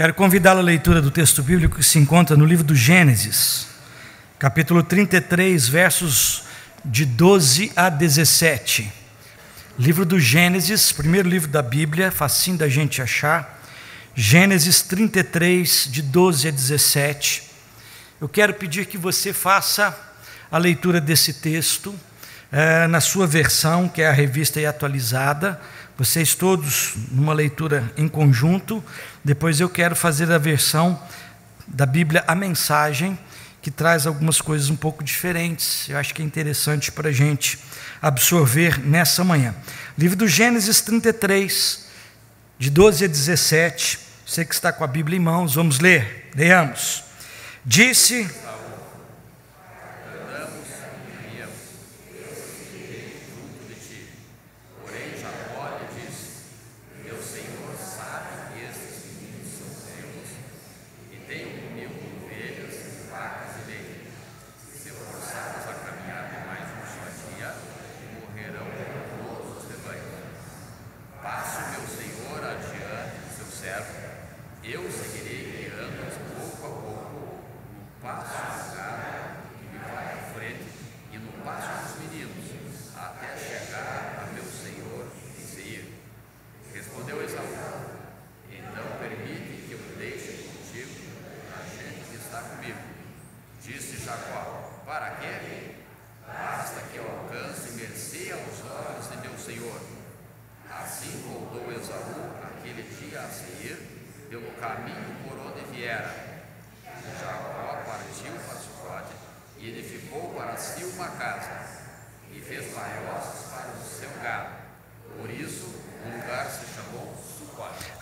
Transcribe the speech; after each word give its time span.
Quero 0.00 0.14
convidá-lo 0.14 0.60
à 0.60 0.62
leitura 0.62 1.02
do 1.02 1.10
texto 1.10 1.42
bíblico 1.42 1.76
que 1.76 1.84
se 1.84 1.98
encontra 1.98 2.34
no 2.34 2.46
livro 2.46 2.64
do 2.64 2.74
Gênesis, 2.74 3.66
capítulo 4.38 4.82
33, 4.82 5.68
versos 5.68 6.44
de 6.82 7.04
12 7.04 7.70
a 7.76 7.90
17. 7.90 8.90
Livro 9.78 10.06
do 10.06 10.18
Gênesis, 10.18 10.90
primeiro 10.90 11.28
livro 11.28 11.50
da 11.50 11.60
Bíblia, 11.60 12.10
facinho 12.10 12.56
da 12.56 12.66
gente 12.66 13.02
achar. 13.02 13.60
Gênesis 14.14 14.80
33, 14.80 15.88
de 15.90 16.00
12 16.00 16.48
a 16.48 16.50
17. 16.50 17.42
Eu 18.22 18.26
quero 18.26 18.54
pedir 18.54 18.86
que 18.86 18.96
você 18.96 19.34
faça 19.34 19.94
a 20.50 20.56
leitura 20.56 20.98
desse 20.98 21.34
texto 21.34 21.94
é, 22.50 22.86
na 22.86 23.02
sua 23.02 23.26
versão, 23.26 23.86
que 23.86 24.00
é 24.00 24.08
a 24.08 24.12
revista 24.12 24.58
e 24.58 24.64
atualizada 24.64 25.60
vocês 26.00 26.34
todos 26.34 26.94
numa 27.12 27.34
leitura 27.34 27.92
em 27.94 28.08
conjunto. 28.08 28.82
Depois 29.24 29.60
eu 29.60 29.68
quero 29.68 29.94
fazer 29.94 30.30
a 30.32 30.38
versão 30.38 31.00
da 31.66 31.84
Bíblia, 31.84 32.24
a 32.26 32.34
mensagem, 32.34 33.18
que 33.60 33.70
traz 33.70 34.06
algumas 34.06 34.40
coisas 34.40 34.70
um 34.70 34.76
pouco 34.76 35.04
diferentes. 35.04 35.88
Eu 35.88 35.98
acho 35.98 36.14
que 36.14 36.22
é 36.22 36.24
interessante 36.24 36.90
para 36.90 37.10
a 37.10 37.12
gente 37.12 37.58
absorver 38.00 38.78
nessa 38.78 39.22
manhã. 39.22 39.54
Livro 39.98 40.16
do 40.16 40.26
Gênesis 40.26 40.80
33, 40.80 41.86
de 42.58 42.70
12 42.70 43.04
a 43.04 43.08
17. 43.08 43.98
Você 44.26 44.44
que 44.44 44.54
está 44.54 44.72
com 44.72 44.84
a 44.84 44.86
Bíblia 44.86 45.16
em 45.18 45.20
mãos, 45.20 45.54
vamos 45.54 45.80
ler. 45.80 46.30
Leamos. 46.34 47.04
Disse 47.64 48.28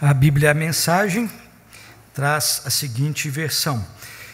A 0.08 0.14
Bíblia, 0.14 0.52
a 0.52 0.54
mensagem, 0.54 1.30
traz 2.14 2.62
a 2.64 2.70
seguinte 2.70 3.28
versão: 3.28 3.86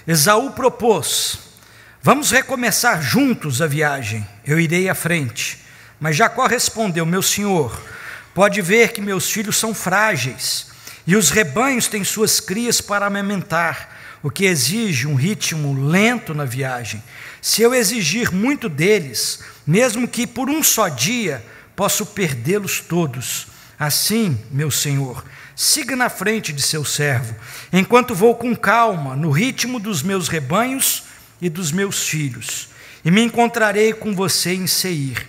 Esaú 0.06 0.52
propôs: 0.52 1.36
Vamos 2.00 2.30
recomeçar 2.30 3.02
juntos 3.02 3.60
a 3.60 3.66
viagem, 3.66 4.24
eu 4.46 4.60
irei 4.60 4.88
à 4.88 4.94
frente. 4.94 5.58
Mas 5.98 6.14
Jacó 6.14 6.46
respondeu: 6.46 7.04
Meu 7.04 7.22
senhor, 7.22 7.76
pode 8.32 8.62
ver 8.62 8.92
que 8.92 9.00
meus 9.00 9.28
filhos 9.28 9.56
são 9.56 9.74
frágeis 9.74 10.68
e 11.04 11.16
os 11.16 11.30
rebanhos 11.30 11.88
têm 11.88 12.04
suas 12.04 12.38
crias 12.38 12.80
para 12.80 13.06
amamentar, 13.06 13.98
o 14.22 14.30
que 14.30 14.44
exige 14.44 15.08
um 15.08 15.16
ritmo 15.16 15.88
lento 15.88 16.32
na 16.32 16.44
viagem. 16.44 17.02
Se 17.42 17.62
eu 17.62 17.74
exigir 17.74 18.30
muito 18.30 18.68
deles, 18.68 19.40
mesmo 19.66 20.06
que 20.06 20.24
por 20.24 20.48
um 20.48 20.62
só 20.62 20.86
dia, 20.86 21.44
posso 21.74 22.06
perdê-los 22.06 22.78
todos. 22.78 23.48
Assim, 23.76 24.40
meu 24.52 24.70
senhor, 24.70 25.24
siga 25.54 25.94
na 25.94 26.08
frente 26.08 26.52
de 26.52 26.62
seu 26.62 26.84
servo, 26.84 27.34
enquanto 27.72 28.14
vou 28.14 28.34
com 28.34 28.54
calma 28.56 29.14
no 29.14 29.30
ritmo 29.30 29.78
dos 29.78 30.02
meus 30.02 30.28
rebanhos 30.28 31.04
e 31.40 31.48
dos 31.48 31.70
meus 31.72 32.08
filhos, 32.08 32.68
e 33.04 33.10
me 33.10 33.22
encontrarei 33.22 33.92
com 33.92 34.14
você 34.14 34.54
em 34.54 34.66
Seir. 34.66 35.26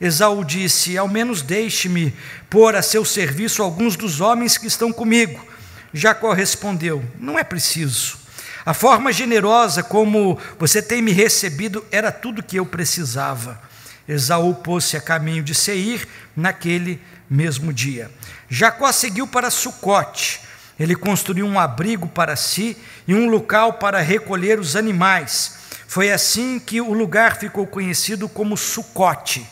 Esaú 0.00 0.44
disse: 0.44 0.98
Ao 0.98 1.08
menos 1.08 1.42
deixe-me 1.42 2.14
pôr 2.50 2.74
a 2.74 2.82
seu 2.82 3.04
serviço 3.04 3.62
alguns 3.62 3.96
dos 3.96 4.20
homens 4.20 4.58
que 4.58 4.66
estão 4.66 4.92
comigo. 4.92 5.44
Jacó 5.92 6.32
respondeu: 6.32 7.02
Não 7.18 7.38
é 7.38 7.44
preciso. 7.44 8.18
A 8.66 8.72
forma 8.72 9.12
generosa 9.12 9.82
como 9.82 10.38
você 10.58 10.80
tem 10.80 11.02
me 11.02 11.12
recebido 11.12 11.84
era 11.90 12.10
tudo 12.10 12.42
que 12.42 12.56
eu 12.56 12.66
precisava. 12.66 13.60
Esaú 14.06 14.54
pôs-se 14.54 14.96
a 14.96 15.00
caminho 15.00 15.42
de 15.42 15.54
Seir 15.54 16.06
naquele 16.36 17.00
mesmo 17.28 17.72
dia. 17.72 18.10
Jacó 18.48 18.90
seguiu 18.92 19.26
para 19.26 19.50
Sucote. 19.50 20.40
Ele 20.78 20.96
construiu 20.96 21.46
um 21.46 21.58
abrigo 21.58 22.08
para 22.08 22.34
si 22.36 22.76
e 23.06 23.14
um 23.14 23.28
local 23.28 23.74
para 23.74 24.00
recolher 24.00 24.58
os 24.58 24.74
animais. 24.76 25.56
Foi 25.86 26.10
assim 26.10 26.58
que 26.58 26.80
o 26.80 26.92
lugar 26.92 27.36
ficou 27.36 27.66
conhecido 27.66 28.28
como 28.28 28.56
Sucote, 28.56 29.46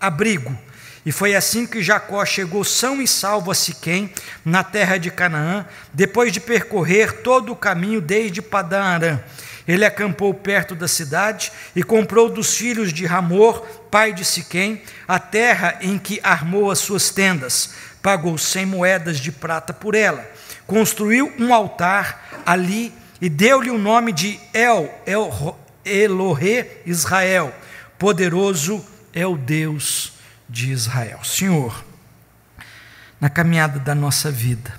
abrigo. 0.00 0.56
E 1.06 1.12
foi 1.12 1.36
assim 1.36 1.66
que 1.66 1.82
Jacó 1.82 2.24
chegou 2.24 2.64
são 2.64 3.00
e 3.00 3.06
salvo 3.06 3.50
a 3.52 3.54
Siquém, 3.54 4.12
na 4.44 4.64
terra 4.64 4.98
de 4.98 5.10
Canaã, 5.10 5.64
depois 5.94 6.32
de 6.32 6.40
percorrer 6.40 7.22
todo 7.22 7.52
o 7.52 7.56
caminho 7.56 8.00
desde 8.00 8.42
Padã 8.42 8.82
Arã. 8.82 9.20
Ele 9.66 9.84
acampou 9.84 10.32
perto 10.32 10.74
da 10.74 10.86
cidade 10.86 11.50
e 11.74 11.82
comprou 11.82 12.28
dos 12.30 12.56
filhos 12.56 12.92
de 12.92 13.04
Ramor, 13.04 13.60
pai 13.90 14.12
de 14.12 14.24
Siquém, 14.24 14.82
a 15.08 15.18
terra 15.18 15.78
em 15.80 15.98
que 15.98 16.20
armou 16.22 16.70
as 16.70 16.78
suas 16.78 17.10
tendas. 17.10 17.74
Pagou 18.00 18.38
cem 18.38 18.64
moedas 18.64 19.18
de 19.18 19.32
prata 19.32 19.72
por 19.72 19.96
ela, 19.96 20.24
construiu 20.66 21.32
um 21.38 21.52
altar 21.52 22.42
ali 22.46 22.92
e 23.20 23.28
deu-lhe 23.28 23.70
o 23.70 23.78
nome 23.78 24.12
de 24.12 24.38
El, 24.54 24.88
El 25.04 25.58
Elohe 25.84 26.66
Israel, 26.84 27.52
poderoso 27.98 28.84
é 29.12 29.26
o 29.26 29.36
Deus 29.36 30.12
de 30.48 30.70
Israel. 30.70 31.24
Senhor, 31.24 31.84
na 33.20 33.28
caminhada 33.28 33.80
da 33.80 33.94
nossa 33.94 34.30
vida, 34.30 34.78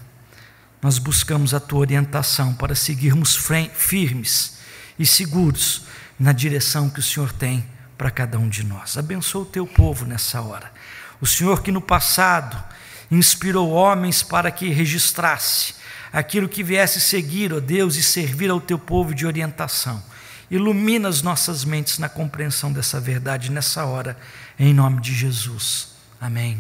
nós 0.81 0.97
buscamos 0.97 1.53
a 1.53 1.59
tua 1.59 1.80
orientação 1.80 2.53
para 2.53 2.76
seguirmos 2.76 3.36
firmes 3.74 4.56
e 4.97 5.06
seguros 5.06 5.84
na 6.19 6.31
direção 6.31 6.90
que 6.90 7.00
o 7.00 7.03
Senhor 7.03 7.31
tem 7.31 7.66
para 7.97 8.12
cada 8.12 8.38
um 8.38 8.47
de 8.47 8.63
nós. 8.63 8.97
Abençoa 8.97 9.41
o 9.41 9.46
teu 9.46 9.66
povo 9.66 10.06
nessa 10.06 10.41
hora. 10.41 10.72
O 11.19 11.25
Senhor 11.25 11.62
que 11.62 11.72
no 11.72 11.81
passado 11.81 12.62
inspirou 13.09 13.72
homens 13.72 14.22
para 14.22 14.52
que 14.52 14.69
registrasse 14.69 15.75
aquilo 16.12 16.50
que 16.50 16.63
viesse 16.63 17.00
seguir, 17.00 17.53
ó 17.53 17.59
Deus, 17.59 17.96
e 17.96 18.03
servir 18.03 18.50
ao 18.50 18.62
teu 18.62 18.78
povo 18.78 19.13
de 19.13 19.25
orientação. 19.25 20.03
Ilumina 20.50 21.09
as 21.09 21.22
nossas 21.22 21.66
mentes 21.66 22.00
na 22.00 22.08
compreensão 22.08 22.72
dessa 22.72 23.00
verdade 23.00 23.52
nessa 23.52 23.85
hora, 23.85 24.18
em 24.58 24.74
nome 24.74 25.02
de 25.02 25.14
Jesus. 25.14 25.90
Amém 26.22 26.58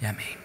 e 0.00 0.06
amém. 0.06 0.43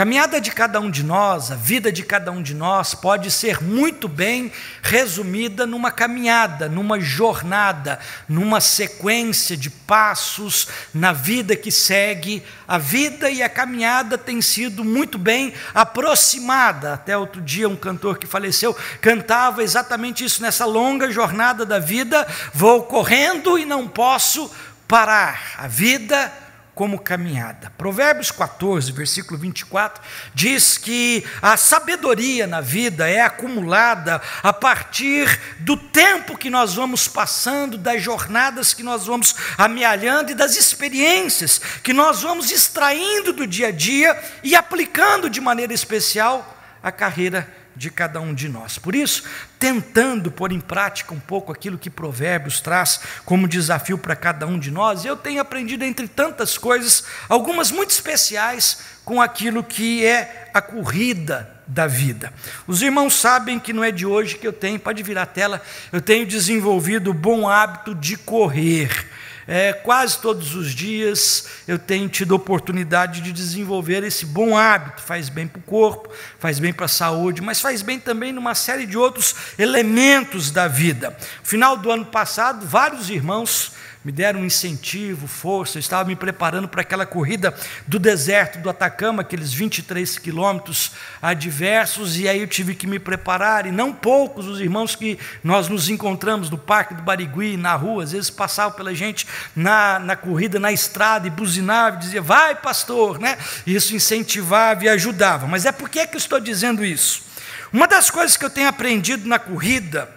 Caminhada 0.00 0.40
de 0.40 0.50
cada 0.50 0.80
um 0.80 0.90
de 0.90 1.04
nós, 1.04 1.52
a 1.52 1.54
vida 1.54 1.92
de 1.92 2.02
cada 2.02 2.32
um 2.32 2.40
de 2.42 2.54
nós 2.54 2.94
pode 2.94 3.30
ser 3.30 3.62
muito 3.62 4.08
bem 4.08 4.50
resumida 4.82 5.66
numa 5.66 5.90
caminhada, 5.90 6.70
numa 6.70 6.98
jornada, 6.98 8.00
numa 8.26 8.62
sequência 8.62 9.54
de 9.58 9.68
passos 9.68 10.68
na 10.94 11.12
vida 11.12 11.54
que 11.54 11.70
segue. 11.70 12.42
A 12.66 12.78
vida 12.78 13.30
e 13.30 13.42
a 13.42 13.48
caminhada 13.50 14.16
têm 14.16 14.40
sido 14.40 14.82
muito 14.82 15.18
bem 15.18 15.52
aproximada. 15.74 16.94
Até 16.94 17.14
outro 17.14 17.42
dia 17.42 17.68
um 17.68 17.76
cantor 17.76 18.16
que 18.16 18.26
faleceu 18.26 18.74
cantava 19.02 19.62
exatamente 19.62 20.24
isso 20.24 20.40
nessa 20.40 20.64
longa 20.64 21.10
jornada 21.10 21.66
da 21.66 21.78
vida, 21.78 22.26
vou 22.54 22.84
correndo 22.84 23.58
e 23.58 23.66
não 23.66 23.86
posso 23.86 24.50
parar. 24.88 25.56
A 25.58 25.66
vida 25.66 26.32
como 26.80 26.98
caminhada. 26.98 27.70
Provérbios 27.76 28.30
14, 28.30 28.90
versículo 28.92 29.38
24, 29.38 30.02
diz 30.32 30.78
que 30.78 31.22
a 31.42 31.54
sabedoria 31.54 32.46
na 32.46 32.62
vida 32.62 33.06
é 33.06 33.20
acumulada 33.20 34.18
a 34.42 34.50
partir 34.50 35.28
do 35.58 35.76
tempo 35.76 36.38
que 36.38 36.48
nós 36.48 36.74
vamos 36.74 37.06
passando, 37.06 37.76
das 37.76 38.02
jornadas 38.02 38.72
que 38.72 38.82
nós 38.82 39.04
vamos 39.04 39.36
amealhando 39.58 40.32
e 40.32 40.34
das 40.34 40.56
experiências 40.56 41.60
que 41.82 41.92
nós 41.92 42.22
vamos 42.22 42.50
extraindo 42.50 43.34
do 43.34 43.46
dia 43.46 43.68
a 43.68 43.72
dia 43.72 44.18
e 44.42 44.56
aplicando 44.56 45.28
de 45.28 45.38
maneira 45.38 45.74
especial 45.74 46.56
a 46.82 46.90
carreira 46.90 47.59
de 47.80 47.88
cada 47.88 48.20
um 48.20 48.34
de 48.34 48.46
nós. 48.46 48.76
Por 48.76 48.94
isso, 48.94 49.24
tentando 49.58 50.30
pôr 50.30 50.52
em 50.52 50.60
prática 50.60 51.14
um 51.14 51.18
pouco 51.18 51.50
aquilo 51.50 51.78
que 51.78 51.88
Provérbios 51.88 52.60
traz 52.60 53.00
como 53.24 53.48
desafio 53.48 53.96
para 53.96 54.14
cada 54.14 54.46
um 54.46 54.58
de 54.58 54.70
nós, 54.70 55.06
eu 55.06 55.16
tenho 55.16 55.40
aprendido, 55.40 55.82
entre 55.82 56.06
tantas 56.06 56.58
coisas, 56.58 57.04
algumas 57.26 57.70
muito 57.70 57.88
especiais 57.88 58.80
com 59.02 59.18
aquilo 59.18 59.64
que 59.64 60.04
é 60.04 60.50
a 60.52 60.60
corrida 60.60 61.50
da 61.66 61.86
vida. 61.86 62.34
Os 62.66 62.82
irmãos 62.82 63.14
sabem 63.14 63.58
que 63.58 63.72
não 63.72 63.82
é 63.82 63.90
de 63.90 64.04
hoje 64.04 64.36
que 64.36 64.46
eu 64.46 64.52
tenho, 64.52 64.78
pode 64.78 65.02
virar 65.02 65.22
a 65.22 65.26
tela, 65.26 65.62
eu 65.90 66.02
tenho 66.02 66.26
desenvolvido 66.26 67.12
o 67.12 67.14
bom 67.14 67.48
hábito 67.48 67.94
de 67.94 68.14
correr. 68.14 69.08
É, 69.52 69.72
quase 69.72 70.18
todos 70.18 70.54
os 70.54 70.72
dias 70.72 71.44
eu 71.66 71.76
tenho 71.76 72.08
tido 72.08 72.36
oportunidade 72.36 73.20
de 73.20 73.32
desenvolver 73.32 74.04
esse 74.04 74.24
bom 74.24 74.56
hábito. 74.56 75.02
Faz 75.02 75.28
bem 75.28 75.48
para 75.48 75.58
o 75.58 75.62
corpo, 75.62 76.08
faz 76.38 76.60
bem 76.60 76.72
para 76.72 76.84
a 76.84 76.88
saúde, 76.88 77.42
mas 77.42 77.60
faz 77.60 77.82
bem 77.82 77.98
também 77.98 78.32
numa 78.32 78.54
série 78.54 78.86
de 78.86 78.96
outros 78.96 79.34
elementos 79.58 80.52
da 80.52 80.68
vida. 80.68 81.10
No 81.40 81.44
final 81.44 81.76
do 81.76 81.90
ano 81.90 82.04
passado, 82.04 82.64
vários 82.64 83.10
irmãos 83.10 83.72
me 84.02 84.10
deram 84.10 84.44
incentivo, 84.44 85.26
força. 85.26 85.76
Eu 85.76 85.80
estava 85.80 86.08
me 86.08 86.16
preparando 86.16 86.66
para 86.66 86.80
aquela 86.80 87.04
corrida 87.04 87.54
do 87.86 87.98
deserto 87.98 88.58
do 88.58 88.70
Atacama, 88.70 89.20
aqueles 89.20 89.52
23 89.52 90.18
quilômetros 90.18 90.92
adversos, 91.20 92.18
e 92.18 92.26
aí 92.26 92.40
eu 92.40 92.46
tive 92.46 92.74
que 92.74 92.86
me 92.86 92.98
preparar. 92.98 93.66
E 93.66 93.70
não 93.70 93.92
poucos 93.92 94.46
os 94.46 94.58
irmãos 94.58 94.96
que 94.96 95.18
nós 95.44 95.68
nos 95.68 95.90
encontramos 95.90 96.48
no 96.48 96.56
Parque 96.56 96.94
do 96.94 97.02
Barigui, 97.02 97.58
na 97.58 97.74
rua, 97.74 98.04
às 98.04 98.12
vezes 98.12 98.30
passavam 98.30 98.72
pela 98.72 98.94
gente 98.94 99.26
na, 99.54 99.98
na 99.98 100.16
corrida, 100.16 100.58
na 100.58 100.72
estrada, 100.72 101.26
e 101.26 101.30
buzinavam, 101.30 101.98
e 101.98 102.02
diziam, 102.02 102.24
vai 102.24 102.54
pastor, 102.54 103.18
né? 103.18 103.36
Isso 103.66 103.94
incentivava 103.94 104.84
e 104.84 104.88
ajudava. 104.88 105.46
Mas 105.46 105.66
é 105.66 105.72
por 105.72 105.90
que, 105.90 106.06
que 106.06 106.16
eu 106.16 106.18
estou 106.18 106.40
dizendo 106.40 106.82
isso? 106.82 107.22
Uma 107.70 107.86
das 107.86 108.10
coisas 108.10 108.36
que 108.36 108.44
eu 108.44 108.50
tenho 108.50 108.68
aprendido 108.68 109.28
na 109.28 109.38
corrida 109.38 110.10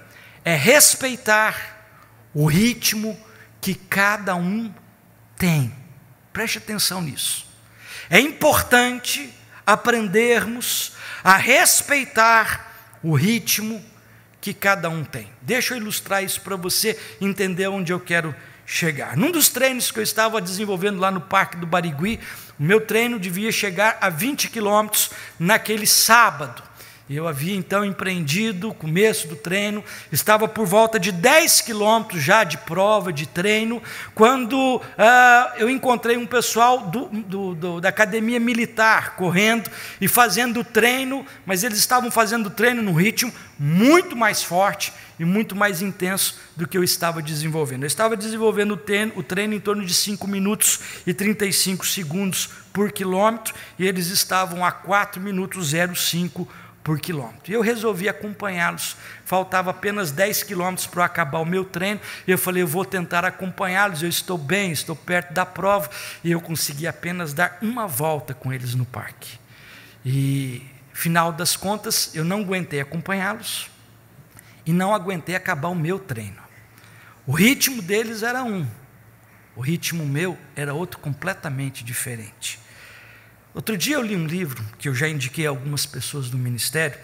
é 0.45 0.55
respeitar 0.55 1.73
o 2.33 2.45
ritmo 2.45 3.17
que 3.63 3.73
cada 3.73 4.35
um 4.35 4.69
tem. 5.37 5.73
Preste 6.33 6.57
atenção 6.57 7.01
nisso. 7.01 7.47
É 8.09 8.19
importante 8.19 9.33
aprendermos 9.65 10.91
a 11.23 11.37
respeitar 11.37 12.99
o 13.01 13.15
ritmo 13.15 13.81
que 14.41 14.53
cada 14.53 14.89
um 14.89 15.05
tem. 15.05 15.31
Deixa 15.41 15.73
eu 15.73 15.77
ilustrar 15.77 16.21
isso 16.21 16.41
para 16.41 16.57
você 16.57 16.99
entender 17.21 17.69
onde 17.69 17.93
eu 17.93 18.01
quero 18.01 18.35
chegar. 18.65 19.15
Num 19.15 19.31
dos 19.31 19.47
treinos 19.47 19.91
que 19.91 19.99
eu 19.99 20.03
estava 20.03 20.41
desenvolvendo 20.41 20.99
lá 20.99 21.09
no 21.09 21.21
Parque 21.21 21.55
do 21.55 21.65
Barigui, 21.65 22.19
o 22.59 22.63
meu 22.63 22.81
treino 22.81 23.17
devia 23.17 23.51
chegar 23.53 23.97
a 24.01 24.09
20 24.09 24.49
quilômetros 24.49 25.09
naquele 25.39 25.87
sábado. 25.87 26.61
Eu 27.09 27.27
havia 27.27 27.53
então 27.53 27.83
empreendido 27.83 28.69
o 28.69 28.73
começo 28.73 29.27
do 29.27 29.35
treino, 29.35 29.83
estava 30.09 30.47
por 30.47 30.65
volta 30.65 30.97
de 30.97 31.11
10 31.11 31.59
quilômetros 31.59 32.23
já 32.23 32.45
de 32.45 32.57
prova, 32.59 33.11
de 33.11 33.27
treino, 33.27 33.83
quando 34.15 34.77
uh, 34.77 34.81
eu 35.57 35.69
encontrei 35.69 36.15
um 36.15 36.25
pessoal 36.25 36.87
do, 36.87 37.07
do, 37.09 37.55
do, 37.55 37.81
da 37.81 37.89
academia 37.89 38.39
militar 38.39 39.17
correndo 39.17 39.69
e 39.99 40.07
fazendo 40.07 40.63
treino, 40.63 41.25
mas 41.45 41.65
eles 41.65 41.77
estavam 41.77 42.09
fazendo 42.09 42.49
treino 42.49 42.81
num 42.81 42.93
ritmo 42.93 43.33
muito 43.59 44.15
mais 44.15 44.41
forte 44.41 44.93
e 45.19 45.25
muito 45.25 45.55
mais 45.55 45.81
intenso 45.81 46.39
do 46.55 46.67
que 46.67 46.77
eu 46.77 46.83
estava 46.83 47.21
desenvolvendo. 47.21 47.83
Eu 47.83 47.87
estava 47.87 48.15
desenvolvendo 48.15 48.71
o 48.71 48.77
treino, 48.77 49.11
o 49.15 49.23
treino 49.23 49.53
em 49.53 49.59
torno 49.59 49.85
de 49.85 49.93
5 49.93 50.25
minutos 50.27 50.79
e 51.05 51.13
35 51.13 51.85
segundos 51.85 52.49
por 52.71 52.91
quilômetro, 52.91 53.53
e 53.77 53.85
eles 53.85 54.07
estavam 54.07 54.65
a 54.65 54.71
4 54.71 55.21
minutos 55.21 55.71
05 55.95 56.47
por 56.83 56.99
quilômetro. 56.99 57.51
Eu 57.51 57.61
resolvi 57.61 58.09
acompanhá-los. 58.09 58.97
Faltava 59.23 59.71
apenas 59.71 60.11
10 60.11 60.43
quilômetros 60.43 60.85
para 60.85 61.05
acabar 61.05 61.39
o 61.39 61.45
meu 61.45 61.63
treino. 61.63 61.99
E 62.27 62.31
eu 62.31 62.37
falei, 62.37 62.61
eu 62.61 62.67
vou 62.67 62.83
tentar 62.83 63.23
acompanhá-los. 63.23 64.03
Eu 64.03 64.09
estou 64.09 64.37
bem, 64.37 64.71
estou 64.71 64.95
perto 64.95 65.33
da 65.33 65.45
prova. 65.45 65.89
E 66.23 66.31
eu 66.31 66.41
consegui 66.41 66.85
apenas 66.85 67.33
dar 67.33 67.57
uma 67.61 67.87
volta 67.87 68.33
com 68.33 68.51
eles 68.51 68.75
no 68.75 68.85
parque. 68.85 69.39
E, 70.05 70.61
final 70.91 71.31
das 71.31 71.55
contas, 71.55 72.13
eu 72.13 72.25
não 72.25 72.41
aguentei 72.41 72.81
acompanhá-los. 72.81 73.69
E 74.65 74.73
não 74.73 74.93
aguentei 74.93 75.35
acabar 75.35 75.69
o 75.69 75.75
meu 75.75 75.97
treino. 75.97 76.43
O 77.25 77.31
ritmo 77.31 77.81
deles 77.81 78.23
era 78.23 78.43
um. 78.43 78.67
O 79.55 79.61
ritmo 79.61 80.05
meu 80.05 80.37
era 80.55 80.73
outro 80.73 80.99
completamente 80.99 81.83
diferente. 81.83 82.59
Outro 83.53 83.77
dia 83.77 83.97
eu 83.97 84.01
li 84.01 84.15
um 84.15 84.25
livro 84.25 84.63
que 84.79 84.89
eu 84.89 84.95
já 84.95 85.07
indiquei 85.07 85.45
a 85.45 85.49
algumas 85.49 85.85
pessoas 85.85 86.27
do 86.27 86.39
ministério, 86.39 86.97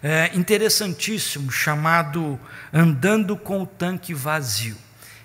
é, 0.00 0.30
interessantíssimo, 0.34 1.50
chamado 1.50 2.38
Andando 2.72 3.36
com 3.36 3.62
o 3.62 3.66
Tanque 3.66 4.14
Vazio. 4.14 4.76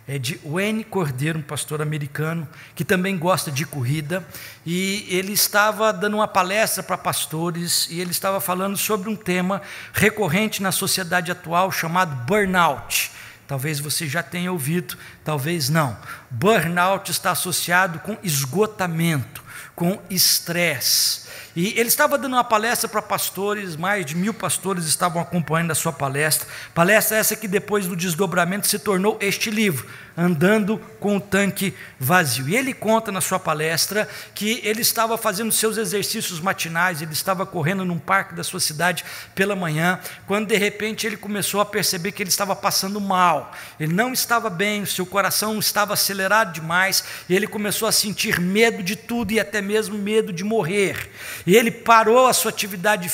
É 0.08 0.18
de 0.18 0.40
Wayne 0.44 0.84
Cordeiro, 0.84 1.38
um 1.38 1.44
pastor 1.44 1.84
americano, 1.84 2.50
que 2.74 2.84
também 2.84 3.16
gosta 3.16 3.52
de 3.52 3.64
corrida, 3.64 4.26
e 4.66 5.06
ele 5.08 5.34
estava 5.34 5.94
dando 5.94 6.16
uma 6.16 6.28
palestra 6.28 6.82
para 6.82 6.98
pastores, 6.98 7.88
e 7.92 8.00
ele 8.00 8.10
estava 8.10 8.42
falando 8.42 8.76
sobre 8.76 9.08
um 9.08 9.16
tema 9.16 9.62
recorrente 9.94 10.64
na 10.64 10.72
sociedade 10.72 11.32
atual 11.32 11.72
chamado 11.72 12.26
burnout. 12.26 13.12
Talvez 13.48 13.80
você 13.80 14.08
já 14.08 14.24
tenha 14.24 14.52
ouvido, 14.52 14.98
talvez 15.24 15.70
não. 15.70 15.96
Burnout 16.32 17.12
está 17.12 17.32
associado 17.32 18.00
com 18.00 18.18
esgotamento 18.24 19.51
com 19.76 20.00
estresse. 20.10 21.22
E 21.56 21.78
ele 21.78 21.90
estava 21.90 22.18
dando 22.18 22.34
uma 22.34 22.44
palestra 22.44 22.88
para 22.88 23.02
pastores, 23.02 23.76
mais 23.76 24.06
de 24.06 24.16
mil 24.16 24.34
pastores 24.34 24.86
estavam 24.86 25.22
acompanhando 25.22 25.72
a 25.72 25.76
sua 25.76 25.92
palestra. 25.92 26.48
Palestra 26.74 27.18
essa 27.18 27.36
que 27.36 27.48
depois 27.48 27.88
do 27.88 27.96
desdobramento 27.96 28.68
se 28.68 28.80
tornou 28.80 29.18
este 29.20 29.50
livro, 29.50 29.86
andando 30.16 30.78
com 31.00 31.18
o 31.18 31.22
tanque 31.22 31.74
vazio. 32.00 32.50
E 32.50 32.56
ele 32.56 32.74
conta 32.74 33.12
na 33.12 33.22
sua 33.22 33.40
palestra 33.40 34.08
que 34.36 34.62
ele 34.64 34.82
estava 34.82 35.18
fazendo 35.18 35.52
seus 35.52 35.78
exercícios 35.78 36.40
matinais, 36.40 37.02
ele 37.02 37.14
estava 37.14 37.46
correndo 37.46 37.86
num 37.86 37.98
parque 37.98 38.36
da 38.36 38.44
sua 38.44 38.60
cidade 38.60 39.06
pela 39.34 39.56
manhã, 39.56 40.00
quando 40.28 40.48
de 40.48 40.58
repente 40.58 41.08
ele 41.08 41.18
começou 41.18 41.62
a 41.62 41.66
perceber 41.66 42.12
que 42.12 42.22
ele 42.22 42.30
estava 42.30 42.56
passando 42.56 43.00
mal, 43.00 43.54
ele 43.80 43.94
não 43.94 44.14
estava 44.14 44.50
bem, 44.50 44.86
seu 44.86 45.06
coração 45.06 45.58
estava 45.60 45.94
acelerado 45.94 46.54
demais, 46.54 47.04
e 47.30 47.36
ele 47.36 47.48
começou 47.48 47.88
a 47.88 47.92
sentir 47.92 48.40
medo 48.40 48.84
de 48.84 48.96
tudo 48.96 49.32
e 49.32 49.40
até 49.40 49.62
mesmo 49.62 49.98
medo 49.98 50.34
de 50.34 50.44
morrer. 50.44 51.10
E 51.46 51.56
ele 51.56 51.72
parou 51.72 52.28
a 52.28 52.34
sua 52.34 52.52
atividade 52.52 53.10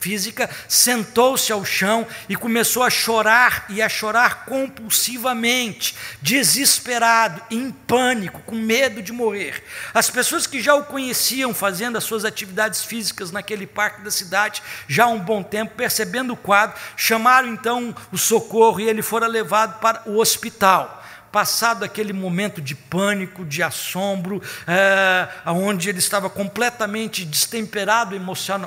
física, 0.00 0.48
sentou-se 0.68 1.52
ao 1.52 1.64
chão 1.64 2.06
e 2.28 2.36
começou 2.36 2.82
a 2.82 2.90
chorar 2.90 3.66
e 3.68 3.82
a 3.82 3.88
chorar 3.88 4.44
compulsivamente, 4.46 5.94
de 6.22 6.35
desesperado, 6.36 7.40
em 7.50 7.70
pânico, 7.70 8.42
com 8.44 8.54
medo 8.54 9.00
de 9.02 9.10
morrer. 9.10 9.64
As 9.94 10.10
pessoas 10.10 10.46
que 10.46 10.60
já 10.60 10.74
o 10.74 10.84
conheciam 10.84 11.54
fazendo 11.54 11.96
as 11.96 12.04
suas 12.04 12.26
atividades 12.26 12.84
físicas 12.84 13.30
naquele 13.30 13.66
parque 13.66 14.02
da 14.02 14.10
cidade, 14.10 14.62
já 14.86 15.04
há 15.04 15.08
um 15.08 15.18
bom 15.18 15.42
tempo, 15.42 15.74
percebendo 15.74 16.34
o 16.34 16.36
quadro, 16.36 16.78
chamaram 16.96 17.48
então 17.48 17.94
o 18.12 18.18
socorro 18.18 18.80
e 18.80 18.88
ele 18.88 19.00
fora 19.00 19.26
levado 19.26 19.80
para 19.80 20.02
o 20.04 20.18
hospital 20.18 21.04
passado 21.32 21.84
aquele 21.84 22.12
momento 22.12 22.60
de 22.60 22.74
pânico, 22.74 23.44
de 23.44 23.62
assombro, 23.62 24.42
é, 24.66 25.28
onde 25.46 25.88
ele 25.88 25.98
estava 25.98 26.30
completamente 26.30 27.24
destemperado 27.24 28.14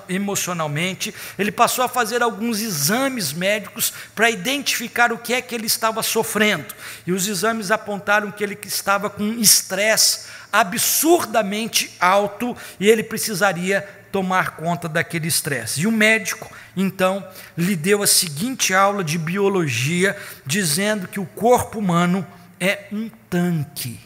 emocionalmente, 0.08 1.14
ele 1.38 1.52
passou 1.52 1.84
a 1.84 1.90
fazer 1.90 2.22
alguns 2.22 2.62
exames 2.62 3.34
médicos 3.34 3.94
para 4.14 4.30
identificar 4.30 5.12
o 5.12 5.18
que 5.18 5.34
é 5.34 5.42
que 5.42 5.56
ele 5.56 5.68
estava 5.68 6.04
sofrendo. 6.04 6.74
E 7.06 7.12
os 7.12 7.28
exames 7.28 7.72
apontaram 7.72 8.32
que 8.32 8.44
ele 8.44 8.58
estava 8.64 9.10
com 9.10 9.34
estresse 9.34 10.28
absurdamente 10.52 11.96
alto 12.00 12.58
e 12.80 12.88
ele 12.88 13.04
precisaria 13.04 13.88
tomar 14.12 14.56
conta 14.56 14.90
daquele 14.90 15.28
estresse. 15.28 15.82
E 15.82 15.88
o 15.88 15.92
médico, 15.92 16.52
então, 16.76 17.26
lhe 17.58 17.76
deu 17.76 18.02
a 18.02 18.08
seguinte 18.08 18.74
aula 18.74 19.04
de 19.04 19.18
biologia, 19.18 20.18
dizendo 20.46 21.08
que 21.08 21.20
o 21.20 21.26
corpo 21.26 21.80
humano 21.80 22.26
é 22.60 22.88
um 22.92 23.10
tanque. 23.30 24.00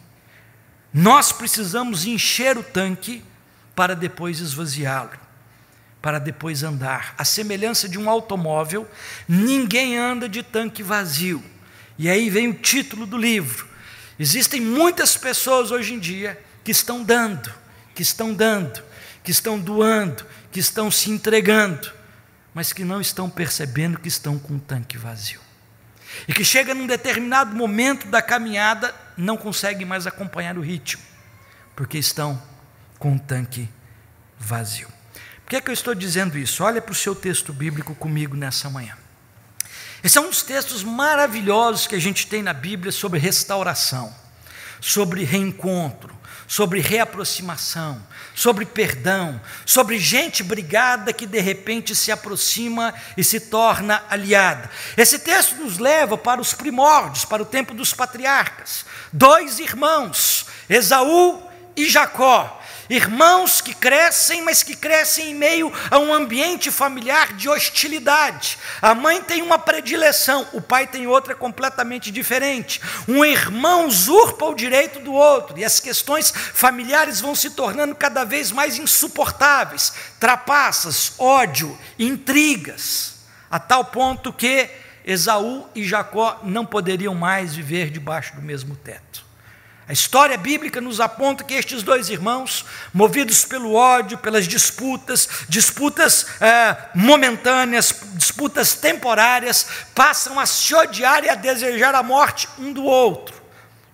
Nós 0.94 1.32
precisamos 1.32 2.06
encher 2.06 2.58
o 2.58 2.64
tanque 2.64 3.24
para 3.76 3.96
depois 3.96 4.40
esvaziá-lo, 4.40 5.18
para 6.02 6.20
depois 6.20 6.62
andar. 6.62 7.16
A 7.18 7.26
semelhança 7.26 7.90
de 7.90 7.98
um 7.98 8.10
automóvel, 8.10 8.88
ninguém 9.28 9.98
anda 9.98 10.30
de 10.30 10.44
tanque 10.44 10.84
vazio. 10.84 11.44
E 11.98 12.10
aí 12.10 12.30
vem 12.30 12.50
o 12.50 12.54
título 12.54 13.06
do 13.06 13.18
livro. 13.18 13.68
Existem 14.20 14.62
muitas 14.62 15.18
pessoas 15.18 15.72
hoje 15.72 15.94
em 15.96 16.00
dia 16.00 16.40
que 16.64 16.72
estão 16.72 17.04
dando, 17.04 17.52
que 17.96 18.04
estão 18.04 18.34
dando, 18.34 18.84
que 19.24 19.32
estão 19.32 19.60
doando, 19.60 20.24
que 20.52 20.60
estão 20.60 20.92
se 20.92 21.10
entregando, 21.10 21.92
mas 22.54 22.72
que 22.72 22.84
não 22.84 23.02
estão 23.02 23.28
percebendo 23.30 24.00
que 24.00 24.08
estão 24.08 24.38
com 24.38 24.56
o 24.56 24.60
tanque 24.60 24.98
vazio 24.98 25.43
e 26.28 26.34
que 26.34 26.44
chega 26.44 26.74
num 26.74 26.88
determinado 26.88 27.56
momento 27.56 28.08
da 28.08 28.22
caminhada, 28.22 28.94
não 29.18 29.38
conseguem 29.38 29.86
mais 29.86 30.08
acompanhar 30.08 30.58
o 30.58 30.62
ritmo, 30.62 31.02
porque 31.76 31.98
estão 31.98 32.42
com 33.00 33.16
o 33.16 33.20
tanque 33.20 33.70
vazio. 34.40 34.88
Por 35.44 35.50
que, 35.50 35.56
é 35.58 35.62
que 35.62 35.70
eu 35.70 35.74
estou 35.74 35.94
dizendo 35.94 36.38
isso? 36.38 36.64
Olha 36.64 36.82
para 36.82 36.92
o 36.92 36.96
seu 36.96 37.14
texto 37.14 37.52
bíblico 37.52 37.94
comigo 37.96 38.36
nessa 38.36 38.70
manhã. 38.70 38.98
Esse 40.04 40.18
é 40.18 40.22
um 40.22 40.30
dos 40.30 40.44
textos 40.44 40.84
maravilhosos 40.84 41.88
que 41.88 41.96
a 41.96 42.00
gente 42.00 42.28
tem 42.28 42.44
na 42.44 42.54
Bíblia 42.54 42.92
sobre 42.92 43.20
restauração, 43.20 44.14
sobre 44.82 45.24
reencontro, 45.24 46.14
sobre 46.54 46.82
reaproximação, 46.82 48.00
sobre 48.36 48.64
perdão, 48.64 49.42
sobre 49.66 49.98
gente 49.98 50.44
brigada 50.44 51.12
que 51.12 51.26
de 51.26 51.40
repente 51.40 51.96
se 51.96 52.12
aproxima 52.12 52.94
e 53.18 53.24
se 53.24 53.40
torna 53.40 54.04
aliada. 54.08 54.70
Esse 54.96 55.18
texto 55.18 55.56
nos 55.56 55.80
leva 55.80 56.16
para 56.16 56.40
os 56.40 56.54
primórdios, 56.54 57.26
para 57.26 57.42
o 57.42 57.46
tempo 57.46 57.74
dos 57.74 57.92
patriarcas. 57.92 58.86
Dois 59.12 59.58
irmãos, 59.58 60.46
Esaú 60.70 61.42
e 61.76 61.90
Jacó, 61.90 62.62
Irmãos 62.90 63.62
que 63.62 63.74
crescem, 63.74 64.42
mas 64.42 64.62
que 64.62 64.76
crescem 64.76 65.32
em 65.32 65.36
meio 65.36 65.72
a 65.90 65.98
um 66.00 66.14
ambiente 66.14 66.70
familiar 66.70 67.34
de 67.34 67.48
hostilidade. 67.48 68.58
A 68.82 68.94
mãe 68.94 69.22
tem 69.22 69.42
uma 69.42 69.58
predileção, 69.58 70.48
o 70.54 70.62
pai 70.62 70.88
tem 70.88 71.08
outra 71.08 71.34
completamente 71.34 72.12
diferente. 72.12 72.82
Um 73.08 73.24
irmão 73.24 73.88
usurpa 73.88 74.46
o 74.46 74.56
direito 74.56 75.00
do 75.00 75.14
outro, 75.14 75.58
e 75.58 75.64
as 75.64 75.80
questões 75.80 76.32
familiares 76.32 77.22
vão 77.22 77.36
se 77.36 77.52
tornando 77.52 77.96
cada 77.96 78.24
vez 78.24 78.52
mais 78.52 78.78
insuportáveis 78.78 79.94
trapaças, 80.20 81.14
ódio, 81.18 81.78
intrigas, 81.98 83.16
a 83.50 83.60
tal 83.60 83.86
ponto 83.86 84.32
que 84.32 84.70
Esaú 85.06 85.68
e 85.76 85.84
Jacó 85.84 86.40
não 86.44 86.66
poderiam 86.66 87.14
mais 87.14 87.56
viver 87.56 87.90
debaixo 87.90 88.36
do 88.36 88.42
mesmo 88.42 88.76
teto. 88.76 89.23
A 89.94 90.00
história 90.04 90.36
bíblica 90.40 90.82
nos 90.82 91.00
aponta 91.00 91.44
que 91.44 91.54
estes 91.54 91.84
dois 91.84 92.10
irmãos, 92.10 92.66
movidos 92.92 93.46
pelo 93.46 93.76
ódio, 93.76 94.18
pelas 94.18 94.48
disputas, 94.48 95.30
disputas 95.48 96.26
é, 96.42 96.90
momentâneas, 96.96 97.94
disputas 98.16 98.74
temporárias, 98.74 99.68
passam 99.94 100.40
a 100.40 100.48
se 100.48 100.74
odiar 100.74 101.24
e 101.24 101.30
a 101.30 101.36
desejar 101.36 101.94
a 101.94 102.02
morte 102.02 102.50
um 102.58 102.74
do 102.74 102.84
outro. 102.84 103.40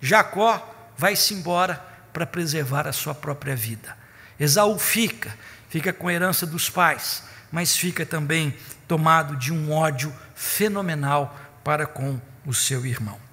Jacó 0.00 0.74
vai-se 0.96 1.34
embora 1.34 1.84
para 2.14 2.24
preservar 2.24 2.88
a 2.88 2.94
sua 2.94 3.14
própria 3.14 3.54
vida. 3.54 3.94
Esaú 4.38 4.78
fica, 4.78 5.36
fica 5.68 5.92
com 5.92 6.08
a 6.08 6.14
herança 6.14 6.46
dos 6.46 6.70
pais, 6.70 7.24
mas 7.52 7.76
fica 7.76 8.06
também 8.06 8.56
tomado 8.88 9.36
de 9.36 9.52
um 9.52 9.70
ódio 9.70 10.10
fenomenal 10.34 11.38
para 11.62 11.84
com 11.84 12.18
o 12.46 12.54
seu 12.54 12.86
irmão. 12.86 13.29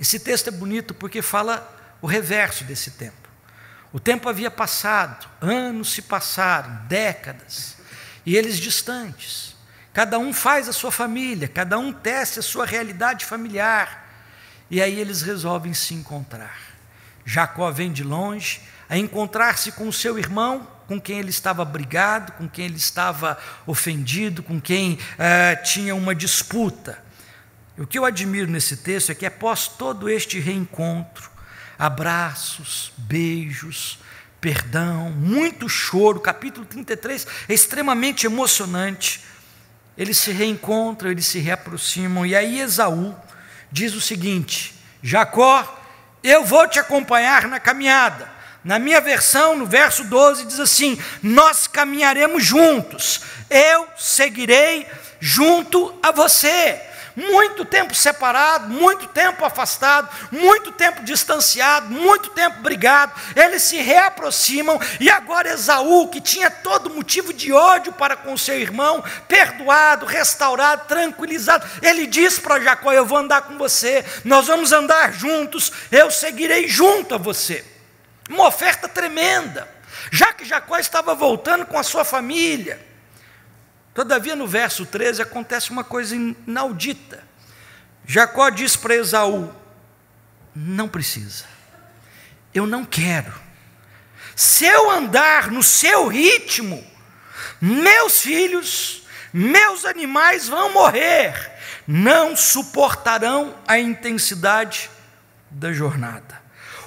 Esse 0.00 0.18
texto 0.18 0.48
é 0.48 0.50
bonito 0.50 0.94
porque 0.94 1.20
fala 1.20 1.76
o 2.00 2.06
reverso 2.06 2.64
desse 2.64 2.92
tempo. 2.92 3.28
O 3.92 4.00
tempo 4.00 4.28
havia 4.30 4.50
passado, 4.50 5.28
anos 5.40 5.92
se 5.92 6.00
passaram, 6.00 6.86
décadas, 6.88 7.76
e 8.24 8.34
eles 8.34 8.58
distantes. 8.58 9.54
Cada 9.92 10.18
um 10.18 10.32
faz 10.32 10.68
a 10.68 10.72
sua 10.72 10.90
família, 10.90 11.48
cada 11.48 11.78
um 11.78 11.92
tece 11.92 12.38
a 12.38 12.42
sua 12.42 12.64
realidade 12.64 13.26
familiar, 13.26 14.08
e 14.70 14.80
aí 14.80 14.98
eles 14.98 15.20
resolvem 15.20 15.74
se 15.74 15.92
encontrar. 15.92 16.56
Jacó 17.24 17.70
vem 17.70 17.92
de 17.92 18.02
longe 18.02 18.62
a 18.88 18.96
encontrar-se 18.96 19.72
com 19.72 19.86
o 19.86 19.92
seu 19.92 20.18
irmão, 20.18 20.66
com 20.86 21.00
quem 21.00 21.18
ele 21.18 21.30
estava 21.30 21.64
brigado, 21.64 22.32
com 22.32 22.48
quem 22.48 22.64
ele 22.64 22.76
estava 22.76 23.38
ofendido, 23.66 24.42
com 24.42 24.60
quem 24.60 24.94
uh, 24.94 25.62
tinha 25.62 25.94
uma 25.94 26.14
disputa. 26.14 27.09
O 27.80 27.86
que 27.86 27.98
eu 27.98 28.04
admiro 28.04 28.50
nesse 28.50 28.76
texto 28.76 29.10
é 29.10 29.14
que 29.14 29.24
após 29.24 29.66
todo 29.66 30.06
este 30.10 30.38
reencontro, 30.38 31.30
abraços, 31.78 32.92
beijos, 32.98 33.98
perdão, 34.38 35.10
muito 35.12 35.66
choro, 35.66 36.20
capítulo 36.20 36.66
33 36.66 37.26
é 37.48 37.54
extremamente 37.54 38.26
emocionante. 38.26 39.22
Eles 39.96 40.18
se 40.18 40.30
reencontram, 40.30 41.10
eles 41.10 41.24
se 41.24 41.38
reaproximam, 41.38 42.26
e 42.26 42.36
aí 42.36 42.60
Esaú 42.60 43.16
diz 43.72 43.94
o 43.94 44.00
seguinte: 44.00 44.74
Jacó, 45.02 45.82
eu 46.22 46.44
vou 46.44 46.68
te 46.68 46.78
acompanhar 46.78 47.48
na 47.48 47.58
caminhada. 47.58 48.30
Na 48.62 48.78
minha 48.78 49.00
versão, 49.00 49.56
no 49.56 49.64
verso 49.64 50.04
12, 50.04 50.44
diz 50.44 50.60
assim: 50.60 51.00
Nós 51.22 51.66
caminharemos 51.66 52.44
juntos, 52.44 53.22
eu 53.48 53.88
seguirei 53.96 54.86
junto 55.18 55.98
a 56.02 56.10
você 56.10 56.89
muito 57.16 57.64
tempo 57.64 57.94
separado, 57.94 58.68
muito 58.68 59.06
tempo 59.08 59.44
afastado, 59.44 60.08
muito 60.30 60.72
tempo 60.72 61.02
distanciado, 61.02 61.88
muito 61.90 62.30
tempo 62.30 62.60
brigado, 62.60 63.12
eles 63.34 63.62
se 63.62 63.76
reaproximam 63.76 64.80
e 64.98 65.10
agora 65.10 65.52
Esaú, 65.52 66.08
que 66.08 66.20
tinha 66.20 66.50
todo 66.50 66.90
motivo 66.90 67.32
de 67.32 67.52
ódio 67.52 67.92
para 67.92 68.16
com 68.16 68.36
seu 68.36 68.58
irmão, 68.58 69.02
perdoado, 69.26 70.06
restaurado, 70.06 70.86
tranquilizado, 70.86 71.66
ele 71.82 72.06
diz 72.06 72.38
para 72.38 72.60
Jacó: 72.60 72.92
Eu 72.92 73.06
vou 73.06 73.18
andar 73.18 73.42
com 73.42 73.56
você, 73.56 74.04
nós 74.24 74.46
vamos 74.46 74.72
andar 74.72 75.12
juntos, 75.12 75.72
eu 75.90 76.10
seguirei 76.10 76.68
junto 76.68 77.14
a 77.14 77.18
você. 77.18 77.64
Uma 78.28 78.46
oferta 78.46 78.88
tremenda, 78.88 79.68
já 80.12 80.32
que 80.32 80.44
Jacó 80.44 80.78
estava 80.78 81.14
voltando 81.14 81.66
com 81.66 81.78
a 81.78 81.82
sua 81.82 82.04
família 82.04 82.89
Todavia, 83.94 84.36
no 84.36 84.46
verso 84.46 84.86
13, 84.86 85.22
acontece 85.22 85.70
uma 85.70 85.82
coisa 85.82 86.14
inaudita. 86.14 87.22
Jacó 88.06 88.48
diz 88.50 88.76
para 88.76 88.94
Esaú: 88.94 89.52
Não 90.54 90.88
precisa, 90.88 91.44
eu 92.54 92.66
não 92.66 92.84
quero. 92.84 93.32
Se 94.36 94.64
eu 94.64 94.90
andar 94.90 95.50
no 95.50 95.62
seu 95.62 96.06
ritmo, 96.08 96.84
meus 97.60 98.20
filhos, 98.20 99.02
meus 99.32 99.84
animais 99.84 100.48
vão 100.48 100.72
morrer, 100.72 101.34
não 101.86 102.36
suportarão 102.36 103.54
a 103.66 103.78
intensidade 103.78 104.90
da 105.50 105.72
jornada. 105.72 106.40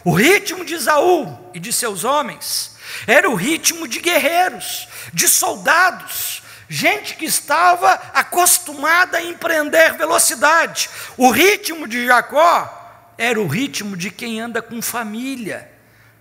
O 0.03 0.13
ritmo 0.13 0.65
de 0.65 0.73
Esaú 0.73 1.51
e 1.53 1.59
de 1.59 1.71
seus 1.71 2.03
homens 2.03 2.75
era 3.07 3.29
o 3.29 3.35
ritmo 3.35 3.87
de 3.87 3.99
guerreiros, 3.99 4.87
de 5.13 5.27
soldados, 5.27 6.42
gente 6.67 7.15
que 7.15 7.25
estava 7.25 7.93
acostumada 8.13 9.17
a 9.17 9.23
empreender 9.23 9.93
velocidade. 9.93 10.89
O 11.17 11.29
ritmo 11.29 11.87
de 11.87 12.05
Jacó 12.05 13.13
era 13.17 13.39
o 13.39 13.47
ritmo 13.47 13.95
de 13.95 14.09
quem 14.09 14.41
anda 14.41 14.61
com 14.61 14.81
família, 14.81 15.69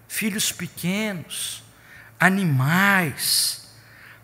filhos 0.06 0.52
pequenos, 0.52 1.62
animais. 2.18 3.62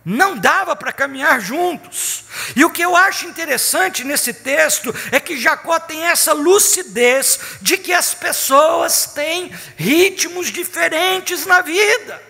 Não 0.05 0.39
dava 0.39 0.75
para 0.75 0.93
caminhar 0.93 1.41
juntos. 1.41 2.25
E 2.57 2.65
o 2.65 2.71
que 2.71 2.81
eu 2.81 2.97
acho 2.97 3.27
interessante 3.27 4.05
nesse 4.05 4.33
texto 4.33 4.95
é 5.11 5.21
que 5.21 5.39
Jacó 5.39 5.79
tem 5.79 6.05
essa 6.05 6.33
lucidez 6.33 7.39
de 7.61 7.77
que 7.77 7.93
as 7.93 8.15
pessoas 8.15 9.07
têm 9.07 9.53
ritmos 9.77 10.49
diferentes 10.49 11.45
na 11.45 11.61
vida, 11.61 12.23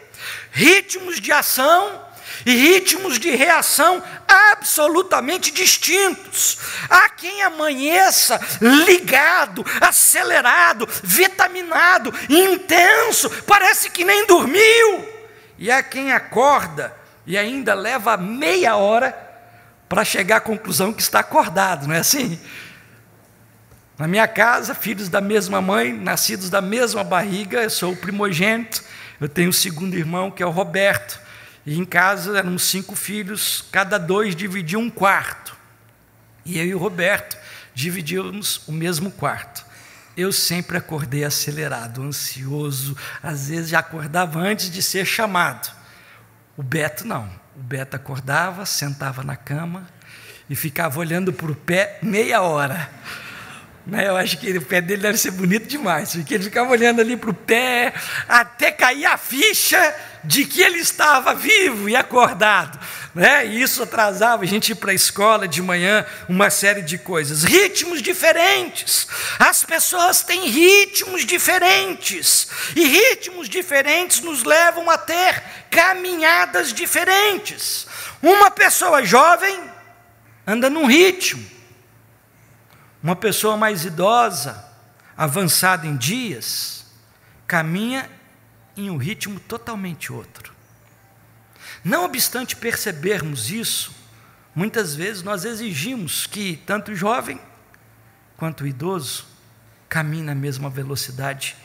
ritmos 0.51 1.21
de 1.21 1.31
ação 1.31 2.08
e 2.45 2.55
ritmos 2.55 3.19
de 3.19 3.31
reação 3.31 4.03
absolutamente 4.27 5.51
distintos. 5.51 6.59
Há 6.89 7.09
quem 7.11 7.43
amanheça 7.43 8.41
ligado, 8.61 9.65
acelerado, 9.81 10.89
vitaminado, 11.03 12.13
intenso, 12.29 13.31
parece 13.47 13.91
que 13.91 14.05
nem 14.05 14.27
dormiu. 14.27 15.09
E 15.59 15.71
há 15.71 15.83
quem 15.83 16.13
acorda 16.13 16.95
e 17.27 17.37
ainda 17.37 17.75
leva 17.75 18.17
meia 18.17 18.77
hora 18.77 19.17
para 19.89 20.05
chegar 20.05 20.37
à 20.37 20.41
conclusão 20.41 20.93
que 20.93 21.03
está 21.03 21.21
acordado, 21.21 21.87
não 21.87 21.95
é 21.95 21.99
assim? 21.99 22.39
Na 23.99 24.07
minha 24.07 24.29
casa, 24.29 24.75
filhos 24.75 25.09
da 25.09 25.21
mesma 25.21 25.61
mãe, 25.61 25.93
nascidos 25.93 26.49
da 26.49 26.61
mesma 26.61 27.03
barriga, 27.03 27.63
eu 27.63 27.71
sou 27.71 27.93
o 27.93 27.97
primogênito, 27.97 28.83
eu 29.21 29.29
tenho 29.29 29.51
o 29.51 29.53
segundo 29.53 29.97
irmão 29.97 30.31
que 30.31 30.43
é 30.43 30.47
o 30.47 30.51
Roberto. 30.51 31.21
E 31.69 31.79
em 31.79 31.85
casa 31.85 32.39
éramos 32.39 32.63
cinco 32.63 32.97
filhos, 32.97 33.63
cada 33.71 33.99
dois 33.99 34.35
dividiam 34.35 34.81
um 34.81 34.89
quarto. 34.89 35.55
E 36.43 36.59
eu 36.59 36.65
e 36.65 36.75
o 36.75 36.79
Roberto 36.79 37.37
dividíamos 37.75 38.67
o 38.67 38.73
mesmo 38.73 39.11
quarto. 39.11 39.67
Eu 40.17 40.33
sempre 40.33 40.79
acordei 40.79 41.25
acelerado, 41.25 42.03
ansioso, 42.03 42.97
às 43.23 43.51
vezes 43.51 43.69
já 43.69 43.81
acordava 43.81 44.39
antes 44.39 44.71
de 44.71 44.83
ser 44.83 45.05
chamado. 45.05 45.71
O 46.57 46.63
Beto 46.63 47.07
não. 47.07 47.31
O 47.55 47.61
Beto 47.61 47.97
acordava, 47.97 48.65
sentava 48.65 49.23
na 49.23 49.37
cama 49.37 49.87
e 50.49 50.57
ficava 50.57 50.99
olhando 50.99 51.35
para 51.35 51.53
o 51.53 51.55
pé 51.55 51.99
meia 52.01 52.41
hora. 52.41 52.89
Né? 53.87 54.09
Eu 54.09 54.17
acho 54.17 54.39
que 54.39 54.57
o 54.57 54.63
pé 54.63 54.81
dele 54.81 55.03
deve 55.03 55.19
ser 55.19 55.33
bonito 55.33 55.69
demais, 55.69 56.15
porque 56.15 56.33
ele 56.33 56.45
ficava 56.45 56.71
olhando 56.71 57.03
ali 57.03 57.15
para 57.15 57.29
o 57.29 57.35
pé, 57.35 57.93
até 58.27 58.73
cair 58.73 59.05
a 59.05 59.19
ficha 59.19 59.95
de 60.25 60.45
que 60.45 60.61
ele 60.61 60.79
estava 60.79 61.35
vivo 61.35 61.89
e 61.89 61.97
acordado. 61.97 62.79
né? 63.15 63.47
E 63.47 63.63
isso 63.63 63.83
atrasava 63.83 64.45
a 64.45 64.47
gente 64.47 64.73
ir 64.73 64.75
para 64.75 64.93
a 64.93 64.95
escola 64.95 65.49
de 65.49 65.63
manhã, 65.63 66.05
uma 66.29 66.51
série 66.51 66.83
de 66.83 66.99
coisas. 66.99 67.45
Ritmos 67.45 68.03
diferentes. 68.03 69.07
As 69.39 69.65
pessoas 69.65 70.23
têm 70.23 70.49
ritmos 70.49 71.25
diferentes. 71.25 72.49
E 72.77 72.85
ritmos 72.87 73.49
diferentes 73.49 74.21
nos 74.21 74.45
levam 74.45 74.89
a 74.91 74.99
ter 74.99 75.43
caminhadas 75.71 76.73
diferentes. 76.73 77.87
Uma 78.23 78.51
pessoa 78.51 79.05
jovem 79.05 79.61
anda 80.47 80.69
num 80.71 80.87
ritmo. 80.87 81.45
Uma 83.03 83.15
pessoa 83.15 83.57
mais 83.57 83.85
idosa, 83.85 84.65
avançada 85.17 85.87
em 85.87 85.97
dias, 85.97 86.85
caminha 87.47 88.11
em 88.79 88.91
um 88.91 88.97
ritmo 88.97 89.41
totalmente 89.41 90.13
outro. 90.13 90.53
Não 91.85 92.05
obstante 92.05 92.57
percebermos 92.57 93.51
isso, 93.51 93.95
muitas 94.55 94.95
vezes 94.95 95.23
nós 95.23 95.45
exigimos 95.45 96.27
que 96.27 96.57
tanto 96.67 96.93
o 96.93 96.97
jovem 96.97 97.41
quanto 98.37 98.65
o 98.65 98.67
idoso 98.67 99.27
caminhem 99.89 100.25
na 100.25 100.35
mesma 100.35 100.71
velocidade, 100.71 101.57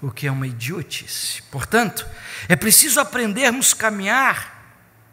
o 0.00 0.10
que 0.10 0.26
é 0.26 0.30
uma 0.30 0.46
idiotice. 0.46 1.42
Portanto, 1.50 2.06
é 2.48 2.56
preciso 2.56 3.00
aprendermos 3.00 3.72
a 3.72 3.76
caminhar 3.76 4.58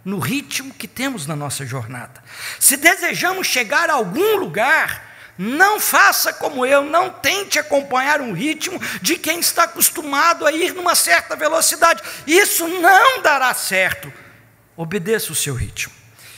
no 0.04 0.20
ritmo 0.20 0.74
que 0.74 0.88
temos 0.88 1.26
na 1.26 1.36
nossa 1.36 1.66
jornada. 1.66 2.24
Se 2.60 2.78
desejamos 2.78 3.48
chegar 3.48 3.90
a 3.90 3.94
algum 3.94 4.38
lugar, 4.38 5.15
não 5.38 5.80
faça 5.80 6.32
como 6.32 6.66
eu, 6.66 6.84
não 6.84 7.10
tente 7.10 7.60
acompanhar 7.60 8.22
um 8.22 8.32
ritmo 8.32 8.80
de 9.02 9.18
quem 9.18 9.40
está 9.40 9.64
acostumado 9.64 10.46
a 10.46 10.52
ir 10.52 10.74
numa 10.74 10.96
certa 10.96 11.36
velocidade. 11.36 12.02
Isso 12.26 12.68
não 12.68 13.22
dará 13.22 13.54
certo. 13.54 14.12
Obedeça 14.78 15.32
o 15.32 15.36
seu 15.36 15.54
ritmo. 15.54 15.94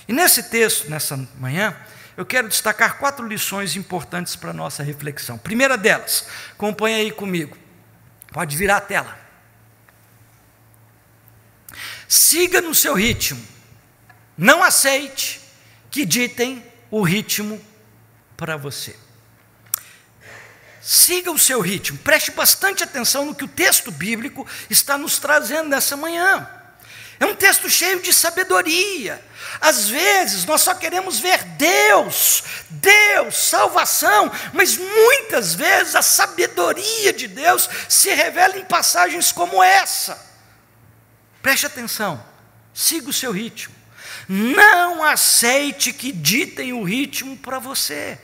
E 0.08 0.14
nesse 0.14 0.44
texto, 0.44 0.90
nessa 0.90 1.18
manhã, 1.38 1.76
eu 2.16 2.26
quero 2.26 2.48
destacar 2.48 2.98
quatro 2.98 3.28
lições 3.28 3.76
importantes 3.76 4.36
para 4.36 4.50
a 4.50 4.54
nossa 4.54 4.82
reflexão. 4.82 5.38
Primeira 5.38 5.78
delas, 5.78 6.28
acompanhe 6.54 6.96
aí 6.96 7.12
comigo. 7.12 7.56
Pode 8.32 8.58
virar 8.58 8.78
a 8.78 8.82
tela. 8.82 9.20
Siga 12.08 12.62
no 12.62 12.74
seu 12.74 12.96
ritmo. 12.96 13.46
Não 14.36 14.64
aceite 14.64 15.42
que 15.92 16.06
ditem 16.06 16.64
o 16.90 17.02
ritmo 17.02 17.62
para 18.38 18.56
você. 18.56 18.96
Siga 20.80 21.32
o 21.32 21.40
seu 21.40 21.60
ritmo, 21.60 21.98
preste 21.98 22.32
bastante 22.32 22.84
atenção 22.84 23.26
no 23.26 23.36
que 23.36 23.44
o 23.44 23.48
texto 23.48 23.92
bíblico 23.92 24.48
está 24.70 24.98
nos 24.98 25.18
trazendo 25.18 25.68
nessa 25.68 25.98
manhã. 25.98 26.50
É 27.20 27.26
um 27.26 27.36
texto 27.36 27.68
cheio 27.70 28.00
de 28.00 28.14
sabedoria. 28.14 29.22
Às 29.60 29.90
vezes 29.90 30.46
nós 30.46 30.62
só 30.62 30.76
queremos 30.76 31.20
ver 31.20 31.44
Deus, 31.44 32.44
Deus, 32.70 33.36
salvação, 33.36 34.32
mas 34.54 34.78
muitas 34.78 35.56
vezes 35.56 35.96
a 35.96 36.02
sabedoria 36.02 37.12
de 37.12 37.28
Deus 37.28 37.68
se 37.90 38.14
revela 38.14 38.58
em 38.58 38.64
passagens 38.64 39.32
como 39.32 39.64
essa. 39.64 40.26
Preste 41.42 41.66
atenção, 41.66 42.24
siga 42.74 43.10
o 43.10 43.14
seu 43.14 43.32
ritmo. 43.32 43.76
Não 44.30 45.04
aceite 45.04 45.92
que 45.92 46.12
ditem 46.12 46.72
o 46.74 46.84
ritmo 46.84 47.36
para 47.38 47.60
você 47.60 48.20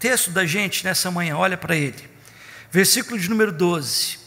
texto 0.00 0.30
da 0.30 0.46
gente 0.46 0.82
nessa 0.82 1.10
manhã, 1.10 1.36
olha 1.36 1.58
para 1.58 1.76
ele. 1.76 2.08
Versículo 2.72 3.18
de 3.18 3.28
número 3.28 3.52
12. 3.52 4.18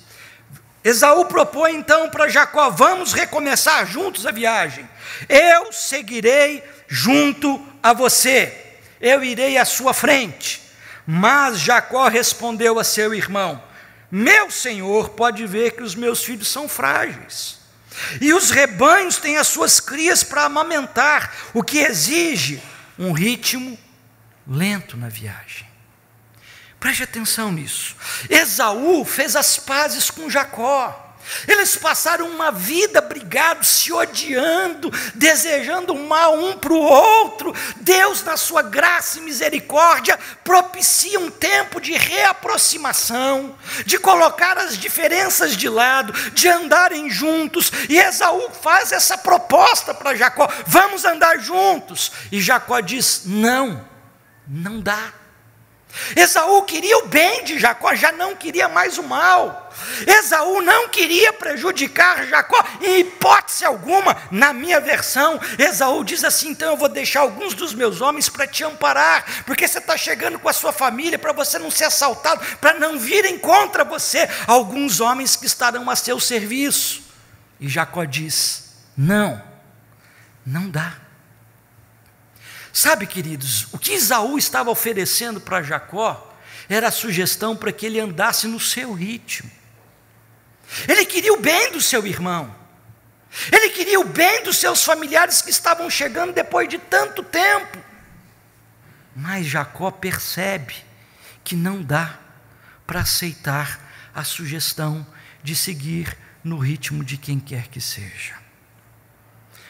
Esaú 0.83 1.25
propõe 1.25 1.75
então 1.75 2.09
para 2.09 2.29
Jacó: 2.29 2.69
vamos 2.69 3.11
recomeçar 3.11 3.85
juntos 3.87 4.27
a 4.27 4.31
viagem. 4.31 4.87
Eu 5.27 5.73
seguirei 5.73 6.63
junto 6.87 7.59
a 7.81 7.91
você, 7.91 8.75
eu 9.01 9.23
irei 9.23 9.57
à 9.57 9.65
sua 9.65 9.93
frente. 9.93 10.61
Mas 11.07 11.59
Jacó 11.59 12.07
respondeu 12.07 12.77
a 12.77 12.83
seu 12.83 13.11
irmão: 13.13 13.61
Meu 14.11 14.51
senhor 14.51 15.09
pode 15.09 15.45
ver 15.47 15.71
que 15.71 15.81
os 15.81 15.95
meus 15.95 16.23
filhos 16.23 16.49
são 16.49 16.69
frágeis, 16.69 17.57
e 18.21 18.31
os 18.31 18.51
rebanhos 18.51 19.17
têm 19.17 19.37
as 19.37 19.47
suas 19.47 19.79
crias 19.79 20.23
para 20.23 20.43
amamentar, 20.43 21.33
o 21.51 21.63
que 21.63 21.79
exige 21.79 22.61
um 22.99 23.11
ritmo 23.11 23.77
lento 24.47 24.97
na 24.97 25.09
viagem. 25.09 25.67
Preste 26.79 27.03
atenção 27.03 27.51
nisso. 27.51 27.95
Esaú 28.29 29.05
fez 29.05 29.35
as 29.35 29.57
pazes 29.57 30.11
com 30.11 30.29
Jacó. 30.29 30.99
Eles 31.47 31.77
passaram 31.77 32.27
uma 32.27 32.51
vida 32.51 32.99
brigados, 32.99 33.69
se 33.69 33.93
odiando, 33.93 34.91
desejando 35.15 35.95
mal 35.95 36.37
um 36.37 36.57
para 36.57 36.73
o 36.73 36.81
outro. 36.81 37.55
Deus, 37.77 38.21
na 38.23 38.35
sua 38.35 38.61
graça 38.61 39.19
e 39.19 39.21
misericórdia, 39.21 40.19
propicia 40.43 41.17
um 41.17 41.31
tempo 41.31 41.79
de 41.79 41.93
reaproximação, 41.93 43.55
de 43.85 43.97
colocar 43.97 44.57
as 44.57 44.77
diferenças 44.77 45.55
de 45.55 45.69
lado, 45.69 46.11
de 46.31 46.49
andarem 46.49 47.09
juntos. 47.09 47.71
E 47.87 47.97
Esaú 47.97 48.49
faz 48.61 48.91
essa 48.91 49.17
proposta 49.17 49.93
para 49.93 50.15
Jacó: 50.15 50.49
vamos 50.67 51.05
andar 51.05 51.39
juntos. 51.39 52.11
E 52.29 52.41
Jacó 52.41 52.81
diz: 52.81 53.21
não 53.25 53.92
não 54.53 54.79
dá. 54.79 55.11
Esaú 56.15 56.63
queria 56.63 56.97
o 56.99 57.07
bem 57.07 57.43
de 57.43 57.59
Jacó, 57.59 57.93
já 57.93 58.11
não 58.11 58.35
queria 58.35 58.67
mais 58.67 58.97
o 58.97 59.03
mal. 59.03 59.71
Esaú 60.07 60.61
não 60.61 60.89
queria 60.89 61.31
prejudicar 61.33 62.25
Jacó, 62.25 62.63
em 62.81 63.01
hipótese 63.01 63.63
alguma, 63.63 64.17
na 64.31 64.53
minha 64.53 64.79
versão. 64.79 65.39
Esaú 65.57 66.03
diz 66.03 66.23
assim: 66.23 66.49
então 66.49 66.71
eu 66.71 66.77
vou 66.77 66.89
deixar 66.89 67.21
alguns 67.21 67.53
dos 67.53 67.75
meus 67.75 68.01
homens 68.01 68.27
para 68.27 68.47
te 68.47 68.63
amparar, 68.63 69.43
porque 69.45 69.67
você 69.67 69.77
está 69.77 69.95
chegando 69.95 70.39
com 70.39 70.49
a 70.49 70.53
sua 70.53 70.71
família, 70.71 71.19
para 71.19 71.31
você 71.31 71.59
não 71.59 71.69
ser 71.69 71.85
assaltado, 71.85 72.43
para 72.57 72.79
não 72.79 72.97
virem 72.97 73.37
contra 73.37 73.83
você 73.83 74.27
alguns 74.47 74.99
homens 74.99 75.35
que 75.35 75.45
estarão 75.45 75.89
a 75.89 75.95
seu 75.95 76.19
serviço. 76.19 77.03
E 77.59 77.69
Jacó 77.69 78.03
diz: 78.03 78.73
não, 78.97 79.39
não 80.43 80.69
dá. 80.71 81.02
Sabe, 82.73 83.05
queridos, 83.05 83.67
o 83.71 83.77
que 83.77 83.93
Isaú 83.93 84.35
estava 84.35 84.71
oferecendo 84.71 85.39
para 85.39 85.61
Jacó 85.61 86.35
era 86.67 86.87
a 86.87 86.91
sugestão 86.91 87.55
para 87.55 87.71
que 87.71 87.85
ele 87.85 87.99
andasse 87.99 88.47
no 88.47 88.59
seu 88.59 88.93
ritmo. 88.93 89.49
Ele 90.87 91.05
queria 91.05 91.31
o 91.31 91.39
bem 91.39 91.71
do 91.71 91.79
seu 91.79 92.05
irmão. 92.07 92.53
Ele 93.51 93.69
queria 93.69 93.99
o 93.99 94.03
bem 94.03 94.43
dos 94.43 94.57
seus 94.57 94.83
familiares 94.83 95.39
que 95.39 95.51
estavam 95.51 95.87
chegando 95.87 96.33
depois 96.33 96.67
de 96.67 96.79
tanto 96.79 97.21
tempo. 97.21 97.77
Mas 99.15 99.45
Jacó 99.45 99.91
percebe 99.91 100.75
que 101.43 101.55
não 101.55 101.83
dá 101.83 102.17
para 102.87 103.01
aceitar 103.01 103.79
a 104.15 104.23
sugestão 104.23 105.05
de 105.43 105.55
seguir 105.55 106.17
no 106.43 106.57
ritmo 106.57 107.03
de 107.03 107.17
quem 107.17 107.39
quer 107.39 107.67
que 107.67 107.79
seja. 107.79 108.33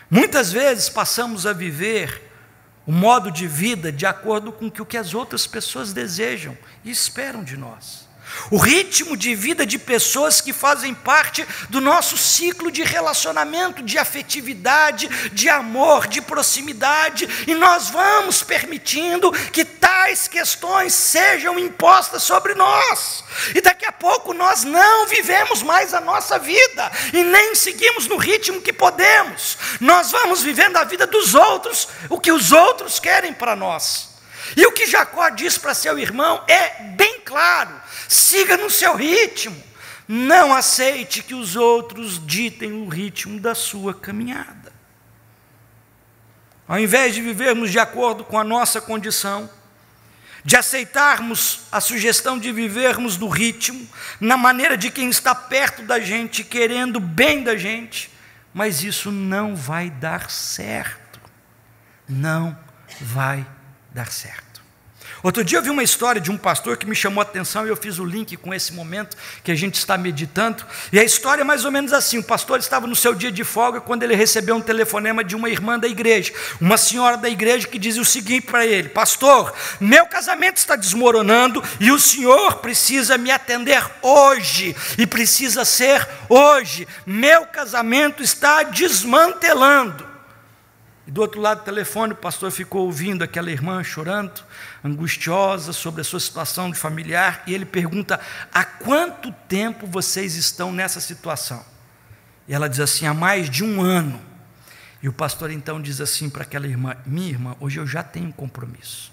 Muitas 0.09 0.53
vezes 0.53 0.87
passamos 0.87 1.45
a 1.45 1.51
viver 1.51 2.32
o 2.85 2.91
modo 2.91 3.31
de 3.31 3.47
vida 3.47 3.91
de 3.91 4.05
acordo 4.05 4.51
com 4.51 4.67
o 4.67 4.85
que 4.85 4.97
as 4.97 5.13
outras 5.13 5.47
pessoas 5.47 5.93
desejam 5.93 6.57
e 6.83 6.91
esperam 6.91 7.43
de 7.43 7.57
nós. 7.57 8.07
O 8.51 8.57
ritmo 8.57 9.15
de 9.15 9.35
vida 9.35 9.65
de 9.65 9.77
pessoas 9.77 10.41
que 10.41 10.53
fazem 10.53 10.93
parte 10.93 11.45
do 11.69 11.79
nosso 11.79 12.17
ciclo 12.17 12.71
de 12.71 12.83
relacionamento, 12.83 13.81
de 13.81 13.97
afetividade, 13.97 15.07
de 15.29 15.49
amor, 15.49 16.07
de 16.07 16.21
proximidade, 16.21 17.27
e 17.47 17.55
nós 17.55 17.89
vamos 17.89 18.43
permitindo 18.43 19.31
que 19.51 19.63
tais 19.63 20.27
questões 20.27 20.93
sejam 20.93 21.57
impostas 21.59 22.23
sobre 22.23 22.53
nós. 22.53 23.23
E 23.55 23.61
daqui 23.61 23.85
a 23.85 23.91
pouco 23.91 24.33
nós 24.33 24.63
não 24.63 25.07
vivemos 25.07 25.61
mais 25.61 25.93
a 25.93 26.01
nossa 26.01 26.37
vida 26.37 26.91
e 27.13 27.23
nem 27.23 27.55
seguimos 27.55 28.07
no 28.07 28.17
ritmo 28.17 28.61
que 28.61 28.73
podemos. 28.73 29.57
Nós 29.79 30.11
vamos 30.11 30.41
vivendo 30.41 30.77
a 30.77 30.83
vida 30.83 31.07
dos 31.07 31.33
outros, 31.33 31.87
o 32.09 32.19
que 32.19 32.31
os 32.31 32.51
outros 32.51 32.99
querem 32.99 33.33
para 33.33 33.55
nós. 33.55 34.09
E 34.55 34.65
o 34.65 34.71
que 34.71 34.85
Jacó 34.85 35.29
diz 35.29 35.57
para 35.57 35.73
seu 35.73 35.97
irmão 35.97 36.43
é 36.47 36.83
bem 36.95 37.21
claro: 37.21 37.81
siga 38.13 38.57
no 38.57 38.69
seu 38.69 38.95
ritmo, 38.95 39.61
não 40.07 40.53
aceite 40.53 41.23
que 41.23 41.33
os 41.33 41.55
outros 41.55 42.25
ditem 42.25 42.73
o 42.73 42.87
ritmo 42.87 43.39
da 43.39 43.55
sua 43.55 43.93
caminhada. 43.93 44.71
Ao 46.67 46.79
invés 46.79 47.13
de 47.13 47.21
vivermos 47.21 47.71
de 47.71 47.79
acordo 47.79 48.23
com 48.23 48.37
a 48.37 48.43
nossa 48.43 48.79
condição, 48.79 49.49
de 50.45 50.57
aceitarmos 50.57 51.61
a 51.71 51.79
sugestão 51.79 52.37
de 52.37 52.51
vivermos 52.51 53.15
do 53.15 53.27
ritmo, 53.27 53.87
na 54.19 54.35
maneira 54.35 54.77
de 54.77 54.91
quem 54.91 55.09
está 55.09 55.33
perto 55.33 55.83
da 55.83 55.99
gente, 55.99 56.43
querendo 56.43 56.99
bem 56.99 57.43
da 57.43 57.55
gente, 57.55 58.11
mas 58.53 58.83
isso 58.83 59.11
não 59.11 59.55
vai 59.55 59.89
dar 59.89 60.29
certo. 60.29 61.19
Não 62.07 62.57
vai 62.99 63.45
dar 63.91 64.11
certo. 64.11 64.52
Outro 65.23 65.41
dia 65.41 65.57
eu 65.57 65.61
vi 65.61 65.69
uma 65.69 65.81
história 65.81 66.19
de 66.19 66.29
um 66.29 66.37
pastor 66.37 66.75
que 66.75 66.85
me 66.85 66.93
chamou 66.93 67.21
a 67.21 67.23
atenção 67.23 67.65
e 67.65 67.69
eu 67.69 67.77
fiz 67.77 67.97
o 67.97 68.03
link 68.03 68.35
com 68.35 68.53
esse 68.53 68.73
momento 68.73 69.15
que 69.41 69.53
a 69.53 69.55
gente 69.55 69.75
está 69.75 69.97
meditando. 69.97 70.65
E 70.91 70.99
a 70.99 71.03
história 71.03 71.43
é 71.43 71.45
mais 71.45 71.63
ou 71.63 71.71
menos 71.71 71.93
assim: 71.93 72.17
o 72.17 72.23
pastor 72.23 72.59
estava 72.59 72.85
no 72.87 72.95
seu 72.95 73.15
dia 73.15 73.31
de 73.31 73.41
folga 73.45 73.79
quando 73.79 74.03
ele 74.03 74.15
recebeu 74.15 74.53
um 74.53 74.61
telefonema 74.61 75.23
de 75.23 75.33
uma 75.33 75.49
irmã 75.49 75.79
da 75.79 75.87
igreja, 75.87 76.33
uma 76.59 76.75
senhora 76.75 77.15
da 77.15 77.29
igreja 77.29 77.69
que 77.69 77.79
dizia 77.79 78.01
o 78.01 78.05
seguinte 78.05 78.47
para 78.47 78.65
ele: 78.65 78.89
Pastor, 78.89 79.53
meu 79.79 80.05
casamento 80.07 80.57
está 80.57 80.75
desmoronando 80.75 81.63
e 81.79 81.89
o 81.89 81.97
senhor 81.97 82.55
precisa 82.55 83.17
me 83.17 83.31
atender 83.31 83.81
hoje, 84.01 84.75
e 84.97 85.07
precisa 85.07 85.63
ser 85.63 86.05
hoje. 86.27 86.85
Meu 87.05 87.45
casamento 87.45 88.21
está 88.21 88.63
desmantelando. 88.63 90.12
Do 91.13 91.21
outro 91.21 91.39
lado 91.39 91.59
do 91.59 91.65
telefone, 91.65 92.13
o 92.13 92.15
pastor 92.15 92.49
ficou 92.49 92.85
ouvindo 92.85 93.23
aquela 93.23 93.51
irmã 93.51 93.83
chorando, 93.83 94.43
angustiosa 94.83 95.71
sobre 95.71 96.01
a 96.01 96.03
sua 96.03 96.19
situação 96.19 96.71
de 96.71 96.75
familiar, 96.79 97.43
e 97.45 97.53
ele 97.53 97.65
pergunta: 97.65 98.19
há 98.51 98.65
quanto 98.65 99.31
tempo 99.47 99.85
vocês 99.85 100.35
estão 100.35 100.73
nessa 100.73 100.99
situação? 100.99 101.63
E 102.47 102.53
ela 102.55 102.67
diz 102.67 102.79
assim: 102.79 103.05
há 103.05 103.13
mais 103.13 103.47
de 103.47 103.63
um 103.63 103.79
ano. 103.79 104.19
E 105.03 105.07
o 105.07 105.13
pastor 105.13 105.51
então 105.51 105.79
diz 105.79 106.01
assim 106.01 106.31
para 106.31 106.41
aquela 106.41 106.65
irmã: 106.65 106.97
minha 107.05 107.29
irmã, 107.29 107.55
hoje 107.59 107.79
eu 107.79 107.85
já 107.85 108.01
tenho 108.01 108.29
um 108.29 108.31
compromisso. 108.31 109.11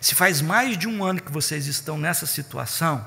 Se 0.00 0.16
faz 0.16 0.40
mais 0.40 0.76
de 0.76 0.88
um 0.88 1.04
ano 1.04 1.22
que 1.22 1.30
vocês 1.30 1.68
estão 1.68 1.96
nessa 1.96 2.26
situação, 2.26 3.06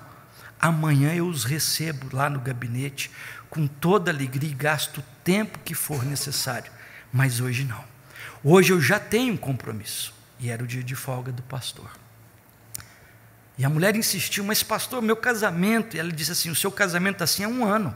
amanhã 0.58 1.14
eu 1.14 1.28
os 1.28 1.44
recebo 1.44 2.16
lá 2.16 2.30
no 2.30 2.40
gabinete 2.40 3.12
com 3.50 3.68
toda 3.68 4.10
alegria 4.10 4.50
e 4.50 4.54
gasto 4.54 5.00
o 5.00 5.04
tempo 5.26 5.60
que 5.60 5.74
for 5.74 6.06
necessário, 6.06 6.72
mas 7.12 7.42
hoje 7.42 7.66
não. 7.66 7.92
Hoje 8.44 8.74
eu 8.74 8.82
já 8.82 9.00
tenho 9.00 9.34
um 9.34 9.38
compromisso. 9.38 10.14
E 10.40 10.50
era 10.50 10.62
o 10.64 10.68
dia 10.68 10.84
de 10.84 10.96
folga 10.96 11.32
do 11.32 11.42
pastor. 11.44 11.90
E 13.58 13.64
a 13.64 13.70
mulher 13.70 13.96
insistiu, 13.96 14.44
mas 14.44 14.62
pastor, 14.62 15.02
meu 15.02 15.16
casamento. 15.16 15.96
E 15.96 16.00
ela 16.00 16.12
disse 16.12 16.32
assim: 16.32 16.50
o 16.50 16.56
seu 16.56 16.72
casamento 16.72 17.24
assim 17.24 17.44
é 17.44 17.48
um 17.48 17.64
ano. 17.64 17.96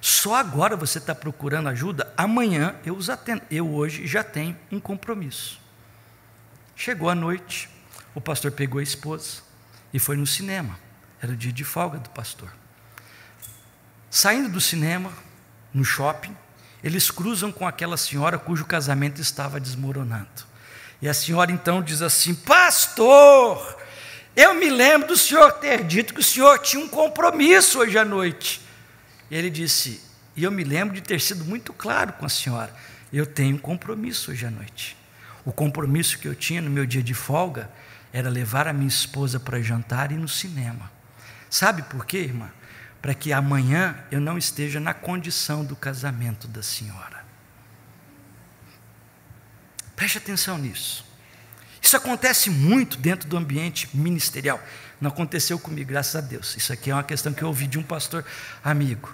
Só 0.00 0.34
agora 0.34 0.76
você 0.76 0.98
está 0.98 1.14
procurando 1.14 1.68
ajuda? 1.68 2.12
Amanhã 2.16 2.74
eu 2.84 2.96
os 2.96 3.08
atendo. 3.08 3.42
Eu 3.48 3.72
hoje 3.72 4.04
já 4.06 4.24
tenho 4.24 4.56
um 4.72 4.80
compromisso. 4.80 5.60
Chegou 6.74 7.08
a 7.08 7.14
noite, 7.14 7.68
o 8.12 8.20
pastor 8.20 8.50
pegou 8.50 8.80
a 8.80 8.82
esposa 8.82 9.42
e 9.94 10.00
foi 10.00 10.16
no 10.16 10.26
cinema. 10.26 10.76
Era 11.20 11.32
o 11.32 11.36
dia 11.36 11.52
de 11.52 11.62
folga 11.62 11.98
do 11.98 12.10
pastor. 12.10 12.52
Saindo 14.10 14.48
do 14.48 14.60
cinema, 14.60 15.12
no 15.72 15.84
shopping, 15.84 16.36
eles 16.82 17.10
cruzam 17.10 17.52
com 17.52 17.66
aquela 17.66 17.96
senhora 17.96 18.38
cujo 18.38 18.64
casamento 18.64 19.20
estava 19.20 19.60
desmoronando. 19.60 20.52
E 21.00 21.08
a 21.08 21.14
senhora 21.14 21.52
então 21.52 21.82
diz 21.82 22.02
assim: 22.02 22.34
Pastor, 22.34 23.78
eu 24.34 24.54
me 24.54 24.70
lembro 24.70 25.08
do 25.08 25.16
senhor 25.16 25.52
ter 25.52 25.84
dito 25.84 26.14
que 26.14 26.20
o 26.20 26.24
senhor 26.24 26.58
tinha 26.58 26.82
um 26.82 26.88
compromisso 26.88 27.80
hoje 27.80 27.98
à 27.98 28.04
noite. 28.04 28.60
E 29.30 29.36
ele 29.36 29.50
disse: 29.50 30.00
E 30.36 30.44
eu 30.44 30.50
me 30.50 30.64
lembro 30.64 30.94
de 30.94 31.00
ter 31.00 31.20
sido 31.20 31.44
muito 31.44 31.72
claro 31.72 32.12
com 32.14 32.26
a 32.26 32.28
senhora: 32.28 32.74
Eu 33.12 33.26
tenho 33.26 33.56
um 33.56 33.58
compromisso 33.58 34.30
hoje 34.30 34.46
à 34.46 34.50
noite. 34.50 34.96
O 35.44 35.52
compromisso 35.52 36.18
que 36.18 36.28
eu 36.28 36.34
tinha 36.34 36.62
no 36.62 36.70
meu 36.70 36.86
dia 36.86 37.02
de 37.02 37.14
folga 37.14 37.68
era 38.12 38.28
levar 38.28 38.68
a 38.68 38.72
minha 38.72 38.88
esposa 38.88 39.40
para 39.40 39.60
jantar 39.60 40.12
e 40.12 40.14
ir 40.14 40.18
no 40.18 40.28
cinema. 40.28 40.90
Sabe 41.50 41.82
por 41.82 42.06
quê, 42.06 42.18
irmã? 42.18 42.50
Para 43.02 43.14
que 43.14 43.32
amanhã 43.32 43.96
eu 44.12 44.20
não 44.20 44.38
esteja 44.38 44.78
na 44.78 44.94
condição 44.94 45.64
do 45.64 45.74
casamento 45.74 46.46
da 46.46 46.62
senhora. 46.62 47.24
Preste 49.96 50.18
atenção 50.18 50.56
nisso. 50.56 51.04
Isso 51.82 51.96
acontece 51.96 52.48
muito 52.48 52.96
dentro 52.96 53.28
do 53.28 53.36
ambiente 53.36 53.88
ministerial. 53.92 54.62
Não 55.00 55.10
aconteceu 55.10 55.58
comigo, 55.58 55.90
graças 55.90 56.14
a 56.14 56.20
Deus. 56.20 56.56
Isso 56.56 56.72
aqui 56.72 56.92
é 56.92 56.94
uma 56.94 57.02
questão 57.02 57.34
que 57.34 57.42
eu 57.42 57.48
ouvi 57.48 57.66
de 57.66 57.76
um 57.76 57.82
pastor 57.82 58.24
amigo. 58.62 59.12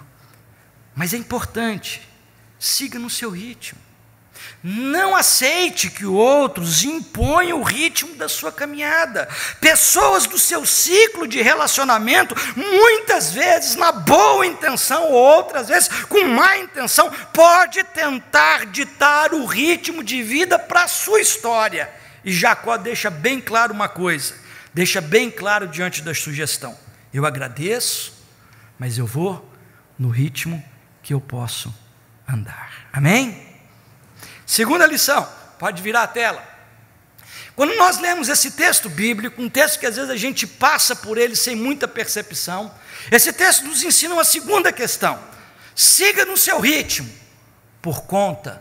Mas 0.95 1.11
é 1.15 1.17
importante. 1.17 2.07
Siga 2.59 2.99
no 2.99 3.09
seu 3.09 3.31
ritmo. 3.31 3.79
Não 4.63 5.15
aceite 5.15 5.89
que 5.89 6.05
outros 6.05 6.83
imponham 6.83 7.61
o 7.61 7.63
ritmo 7.63 8.15
da 8.15 8.27
sua 8.27 8.51
caminhada. 8.51 9.27
Pessoas 9.61 10.25
do 10.27 10.37
seu 10.37 10.65
ciclo 10.65 11.27
de 11.27 11.41
relacionamento, 11.41 12.35
muitas 12.55 13.31
vezes 13.31 13.75
na 13.75 13.91
boa 13.91 14.45
intenção, 14.45 15.05
ou 15.05 15.13
outras 15.13 15.69
vezes 15.69 15.87
com 16.05 16.25
má 16.25 16.57
intenção, 16.57 17.09
pode 17.33 17.83
tentar 17.85 18.65
ditar 18.65 19.33
o 19.33 19.45
ritmo 19.45 20.03
de 20.03 20.21
vida 20.21 20.59
para 20.59 20.83
a 20.83 20.87
sua 20.89 21.21
história. 21.21 21.89
E 22.23 22.33
Jacó 22.33 22.75
deixa 22.75 23.09
bem 23.09 23.39
claro 23.39 23.73
uma 23.73 23.87
coisa, 23.87 24.35
deixa 24.73 24.99
bem 24.99 25.31
claro 25.31 25.67
diante 25.67 26.01
da 26.01 26.13
sugestão: 26.13 26.77
eu 27.13 27.25
agradeço, 27.25 28.13
mas 28.77 28.97
eu 28.97 29.05
vou 29.05 29.49
no 29.97 30.09
ritmo 30.09 30.63
que 31.01 31.13
eu 31.13 31.21
posso 31.21 31.73
andar. 32.27 32.87
Amém? 32.91 33.48
Segunda 34.49 34.87
lição, 34.87 35.31
pode 35.59 35.79
virar 35.79 36.01
a 36.01 36.07
tela. 36.07 36.43
Quando 37.55 37.75
nós 37.75 37.99
lemos 37.99 38.29
esse 38.29 38.49
texto 38.49 38.89
bíblico, 38.89 39.39
um 39.39 39.47
texto 39.47 39.79
que 39.79 39.85
às 39.85 39.95
vezes 39.95 40.09
a 40.09 40.15
gente 40.15 40.47
passa 40.47 40.95
por 40.95 41.19
ele 41.19 41.35
sem 41.35 41.55
muita 41.55 41.87
percepção, 41.87 42.73
esse 43.11 43.31
texto 43.31 43.65
nos 43.65 43.83
ensina 43.83 44.15
uma 44.15 44.23
segunda 44.23 44.73
questão: 44.73 45.23
siga 45.75 46.25
no 46.25 46.35
seu 46.35 46.59
ritmo, 46.59 47.07
por 47.79 48.01
conta 48.07 48.59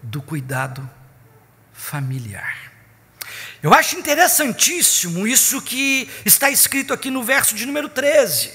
do 0.00 0.22
cuidado 0.22 0.88
familiar. 1.72 2.70
Eu 3.60 3.74
acho 3.74 3.98
interessantíssimo 3.98 5.26
isso 5.26 5.60
que 5.60 6.08
está 6.24 6.48
escrito 6.48 6.94
aqui 6.94 7.10
no 7.10 7.24
verso 7.24 7.56
de 7.56 7.66
número 7.66 7.88
13. 7.88 8.52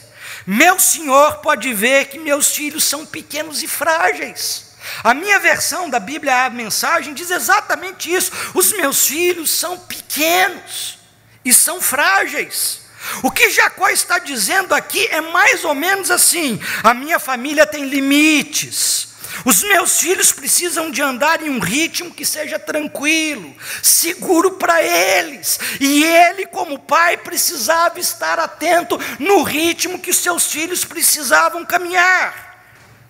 Meu 0.48 0.80
senhor 0.80 1.40
pode 1.40 1.74
ver 1.74 2.06
que 2.06 2.18
meus 2.18 2.56
filhos 2.56 2.86
são 2.86 3.06
pequenos 3.06 3.62
e 3.62 3.68
frágeis. 3.68 4.69
A 5.04 5.14
minha 5.14 5.40
versão 5.40 5.90
da 5.90 6.00
Bíblia, 6.00 6.46
a 6.46 6.50
mensagem, 6.50 7.14
diz 7.14 7.32
exatamente 7.32 8.14
isso. 8.14 8.32
Os 8.54 8.72
meus 8.74 9.08
filhos 9.08 9.50
são 9.50 9.78
pequenos 9.78 10.98
e 11.44 11.54
são 11.54 11.82
frágeis. 11.82 12.82
O 13.24 13.32
que 13.32 13.50
Jacó 13.50 13.90
está 13.90 14.20
dizendo 14.20 14.74
aqui 14.74 15.08
é 15.08 15.22
mais 15.22 15.64
ou 15.64 15.74
menos 15.74 16.12
assim: 16.12 16.60
a 16.84 16.94
minha 16.94 17.20
família 17.20 17.66
tem 17.66 17.86
limites. 17.86 19.10
Os 19.46 19.64
meus 19.64 20.00
filhos 20.00 20.32
precisam 20.32 20.92
de 20.92 21.02
andar 21.02 21.42
em 21.42 21.50
um 21.50 21.60
ritmo 21.60 22.14
que 22.14 22.26
seja 22.26 22.60
tranquilo, 22.60 23.56
seguro 23.82 24.52
para 24.52 24.82
eles. 24.82 25.60
E 25.80 26.04
ele, 26.04 26.46
como 26.48 26.80
pai, 26.80 27.16
precisava 27.16 28.00
estar 28.00 28.38
atento 28.40 29.00
no 29.18 29.44
ritmo 29.44 30.00
que 30.00 30.12
os 30.12 30.18
seus 30.18 30.52
filhos 30.52 30.84
precisavam 30.84 31.66
caminhar. 31.66 32.49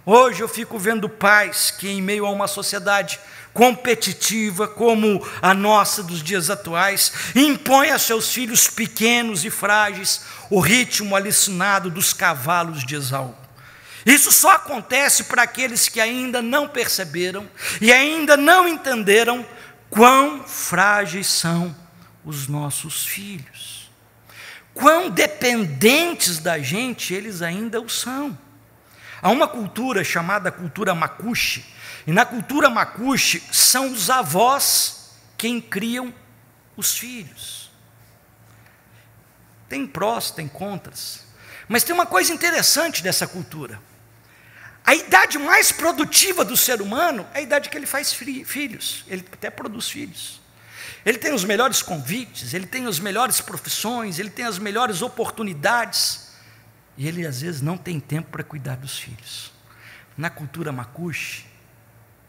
Hoje 0.06 0.42
eu 0.42 0.48
fico 0.48 0.80
vendo 0.80 1.08
pais 1.08 1.72
que, 1.72 1.88
em 1.88 2.02
meio 2.02 2.26
a 2.26 2.32
uma 2.32 2.48
sociedade 2.48 3.20
competitiva 3.54 4.68
como 4.68 5.26
a 5.42 5.54
nossa 5.54 6.02
dos 6.02 6.24
dias 6.24 6.50
atuais, 6.50 7.12
impõem 7.36 7.92
a 7.92 8.00
seus 8.00 8.32
filhos 8.32 8.70
pequenos 8.70 9.44
e 9.44 9.50
frágeis 9.50 10.22
o 10.50 10.60
ritmo 10.60 11.16
alucinado 11.16 11.90
dos 11.90 12.14
cavalos 12.14 12.86
de 12.86 12.96
Esaú. 12.96 13.36
Isso 14.06 14.32
só 14.32 14.52
acontece 14.52 15.26
para 15.26 15.44
aqueles 15.44 15.90
que 15.90 16.00
ainda 16.00 16.42
não 16.42 16.68
perceberam 16.68 17.48
e 17.82 17.92
ainda 17.92 18.38
não 18.38 18.68
entenderam 18.68 19.46
quão 19.90 20.44
frágeis 20.44 21.28
são 21.28 21.76
os 22.24 22.48
nossos 22.48 23.06
filhos, 23.06 23.92
quão 24.74 25.10
dependentes 25.10 26.40
da 26.40 26.60
gente 26.60 27.14
eles 27.14 27.42
ainda 27.42 27.82
o 27.82 27.90
são. 27.90 28.38
Há 29.22 29.30
uma 29.30 29.48
cultura 29.48 30.04
chamada 30.04 30.52
cultura 30.52 30.96
macuxe, 30.96 31.66
e 32.08 32.12
na 32.12 32.26
cultura 32.26 32.70
macuxe 32.70 33.44
são 33.52 33.92
os 33.92 34.10
avós 34.10 35.12
quem 35.38 35.60
criam 35.60 36.14
os 36.76 36.98
filhos. 36.98 37.70
Tem 39.68 39.86
prós, 39.86 40.32
tem 40.32 40.48
contras, 40.48 41.26
mas 41.68 41.84
tem 41.84 41.94
uma 41.94 42.06
coisa 42.06 42.34
interessante 42.34 43.04
dessa 43.04 43.28
cultura. 43.28 43.80
A 44.86 44.96
idade 44.96 45.38
mais 45.38 45.72
produtiva 45.72 46.44
do 46.44 46.58
ser 46.58 46.82
humano 46.82 47.28
é 47.34 47.40
a 47.40 47.42
idade 47.42 47.70
que 47.70 47.78
ele 47.78 47.86
faz 47.86 48.12
filhos, 48.12 49.04
ele 49.08 49.24
até 49.32 49.50
produz 49.50 49.90
filhos. 49.90 50.42
Ele 51.06 51.18
tem 51.18 51.34
os 51.34 51.44
melhores 51.44 51.82
convites, 51.82 52.54
ele 52.54 52.66
tem 52.66 52.86
as 52.86 53.00
melhores 53.00 53.40
profissões, 53.40 54.20
ele 54.20 54.30
tem 54.30 54.46
as 54.46 54.58
melhores 54.58 55.02
oportunidades. 55.02 56.29
E 57.00 57.08
ele 57.08 57.26
às 57.26 57.40
vezes 57.40 57.62
não 57.62 57.78
tem 57.78 57.98
tempo 57.98 58.30
para 58.30 58.44
cuidar 58.44 58.76
dos 58.76 59.00
filhos. 59.00 59.54
Na 60.18 60.30
cultura 60.30 60.70
macuxe, 60.70 61.46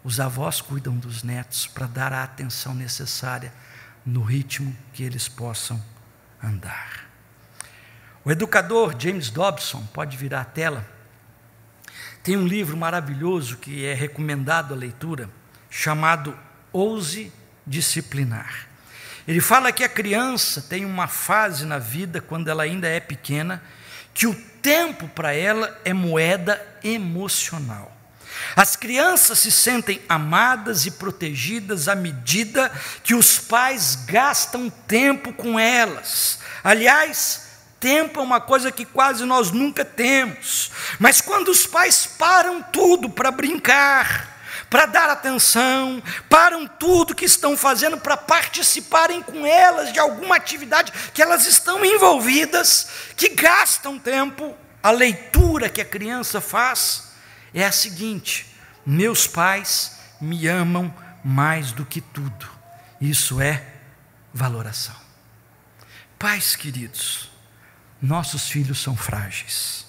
os 0.04 0.20
avós 0.20 0.60
cuidam 0.60 0.96
dos 0.96 1.24
netos 1.24 1.66
para 1.66 1.88
dar 1.88 2.12
a 2.12 2.22
atenção 2.22 2.72
necessária 2.72 3.52
no 4.06 4.22
ritmo 4.22 4.74
que 4.92 5.02
eles 5.02 5.26
possam 5.26 5.82
andar. 6.40 7.10
O 8.24 8.30
educador 8.30 8.94
James 8.96 9.28
Dobson, 9.28 9.84
pode 9.92 10.16
virar 10.16 10.42
a 10.42 10.44
tela, 10.44 10.88
tem 12.22 12.36
um 12.36 12.46
livro 12.46 12.76
maravilhoso 12.76 13.56
que 13.56 13.84
é 13.84 13.92
recomendado 13.92 14.72
à 14.72 14.76
leitura, 14.76 15.28
chamado 15.68 16.38
Ouse 16.72 17.32
Disciplinar. 17.66 18.68
Ele 19.26 19.40
fala 19.40 19.72
que 19.72 19.82
a 19.82 19.88
criança 19.88 20.62
tem 20.62 20.84
uma 20.84 21.08
fase 21.08 21.66
na 21.66 21.78
vida, 21.78 22.20
quando 22.20 22.46
ela 22.46 22.62
ainda 22.62 22.86
é 22.86 23.00
pequena, 23.00 23.60
que 24.14 24.26
o 24.26 24.34
tempo 24.62 25.08
para 25.08 25.32
ela 25.32 25.78
é 25.84 25.92
moeda 25.92 26.60
emocional. 26.82 27.96
As 28.56 28.76
crianças 28.76 29.38
se 29.38 29.50
sentem 29.50 30.00
amadas 30.08 30.86
e 30.86 30.90
protegidas 30.90 31.88
à 31.88 31.94
medida 31.94 32.70
que 33.02 33.14
os 33.14 33.38
pais 33.38 33.96
gastam 34.06 34.70
tempo 34.70 35.32
com 35.32 35.58
elas. 35.58 36.38
Aliás, 36.62 37.48
tempo 37.78 38.20
é 38.20 38.22
uma 38.22 38.40
coisa 38.40 38.70
que 38.70 38.84
quase 38.84 39.24
nós 39.24 39.50
nunca 39.50 39.84
temos, 39.84 40.70
mas 40.98 41.20
quando 41.20 41.48
os 41.48 41.66
pais 41.66 42.06
param 42.06 42.62
tudo 42.62 43.08
para 43.08 43.30
brincar, 43.30 44.29
para 44.70 44.86
dar 44.86 45.10
atenção, 45.10 46.00
param 46.28 46.64
tudo 46.64 47.14
que 47.14 47.24
estão 47.24 47.56
fazendo 47.56 47.98
para 47.98 48.16
participarem 48.16 49.20
com 49.20 49.44
elas 49.44 49.92
de 49.92 49.98
alguma 49.98 50.36
atividade 50.36 50.92
que 51.12 51.20
elas 51.20 51.44
estão 51.44 51.84
envolvidas, 51.84 52.88
que 53.16 53.30
gastam 53.30 53.98
tempo, 53.98 54.56
a 54.80 54.92
leitura 54.92 55.68
que 55.68 55.80
a 55.80 55.84
criança 55.84 56.40
faz 56.40 57.10
é 57.52 57.66
a 57.66 57.72
seguinte: 57.72 58.46
meus 58.86 59.26
pais 59.26 59.98
me 60.20 60.46
amam 60.46 60.94
mais 61.24 61.72
do 61.72 61.84
que 61.84 62.00
tudo. 62.00 62.48
Isso 63.00 63.40
é 63.40 63.74
valoração. 64.32 64.94
Pais 66.16 66.54
queridos, 66.54 67.30
nossos 68.00 68.48
filhos 68.48 68.80
são 68.80 68.96
frágeis, 68.96 69.86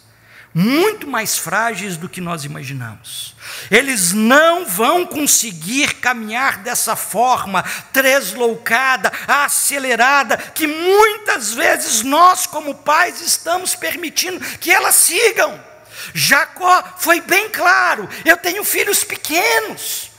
muito 0.54 1.08
mais 1.08 1.38
frágeis 1.38 1.98
do 1.98 2.10
que 2.10 2.20
nós 2.20 2.44
imaginamos. 2.44 3.36
Eles 3.70 4.12
não 4.12 4.66
vão 4.66 5.06
conseguir 5.06 5.96
caminhar 5.96 6.60
dessa 6.60 6.96
forma 6.96 7.64
tresloucada, 7.94 9.12
acelerada, 9.28 10.38
que 10.38 10.68
muitas 10.68 11.54
vezes 11.54 12.02
nós, 12.02 12.46
como 12.46 12.76
pais, 12.76 13.22
estamos 13.22 13.76
permitindo 13.76 14.40
que 14.58 14.72
elas 14.72 14.96
sigam. 14.96 15.60
Jacó 16.14 16.84
foi 16.98 17.22
bem 17.22 17.50
claro: 17.50 18.08
eu 18.26 18.38
tenho 18.38 18.64
filhos 18.64 19.04
pequenos. 19.04 20.11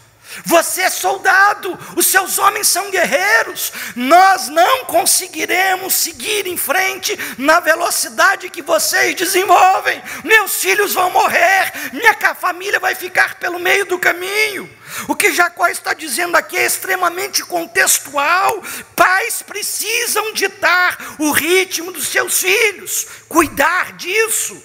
Você 0.44 0.82
é 0.82 0.90
soldado, 0.90 1.78
os 1.96 2.06
seus 2.06 2.38
homens 2.38 2.68
são 2.68 2.90
guerreiros. 2.90 3.72
Nós 3.94 4.48
não 4.48 4.84
conseguiremos 4.86 5.94
seguir 5.94 6.46
em 6.46 6.56
frente 6.56 7.18
na 7.38 7.60
velocidade 7.60 8.50
que 8.50 8.62
vocês 8.62 9.14
desenvolvem. 9.14 10.02
Meus 10.24 10.60
filhos 10.60 10.94
vão 10.94 11.10
morrer, 11.10 11.72
minha 11.92 12.12
família 12.34 12.80
vai 12.80 12.94
ficar 12.94 13.36
pelo 13.36 13.58
meio 13.58 13.84
do 13.86 13.98
caminho. 13.98 14.68
O 15.08 15.14
que 15.14 15.32
Jacó 15.32 15.66
está 15.68 15.94
dizendo 15.94 16.36
aqui 16.36 16.56
é 16.56 16.66
extremamente 16.66 17.44
contextual. 17.44 18.62
Pais 18.94 19.42
precisam 19.42 20.32
ditar 20.32 20.96
o 21.18 21.30
ritmo 21.32 21.92
dos 21.92 22.08
seus 22.08 22.40
filhos, 22.40 23.06
cuidar 23.28 23.92
disso 23.92 24.62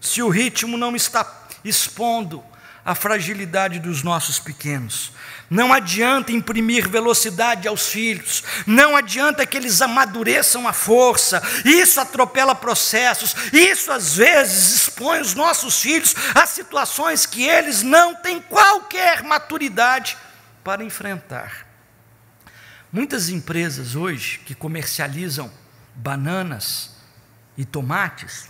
se 0.00 0.22
o 0.22 0.28
ritmo 0.28 0.76
não 0.76 0.94
está 0.94 1.46
expondo 1.64 2.44
a 2.84 2.94
fragilidade 2.94 3.78
dos 3.78 4.02
nossos 4.02 4.38
pequenos. 4.38 5.12
Não 5.48 5.72
adianta 5.72 6.32
imprimir 6.32 6.88
velocidade 6.88 7.66
aos 7.66 7.88
filhos, 7.88 8.42
não 8.66 8.96
adianta 8.96 9.46
que 9.46 9.56
eles 9.56 9.80
amadureçam 9.80 10.68
a 10.68 10.72
força, 10.72 11.42
isso 11.64 12.00
atropela 12.00 12.54
processos, 12.54 13.34
isso 13.52 13.90
às 13.90 14.16
vezes 14.16 14.82
expõe 14.82 15.20
os 15.20 15.34
nossos 15.34 15.80
filhos 15.80 16.14
a 16.34 16.46
situações 16.46 17.24
que 17.24 17.44
eles 17.44 17.82
não 17.82 18.14
têm 18.14 18.40
qualquer 18.40 19.22
maturidade 19.22 20.16
para 20.62 20.84
enfrentar. 20.84 21.66
Muitas 22.92 23.28
empresas 23.28 23.94
hoje 23.96 24.40
que 24.44 24.54
comercializam 24.54 25.50
bananas 25.94 26.90
e 27.56 27.64
tomates 27.64 28.48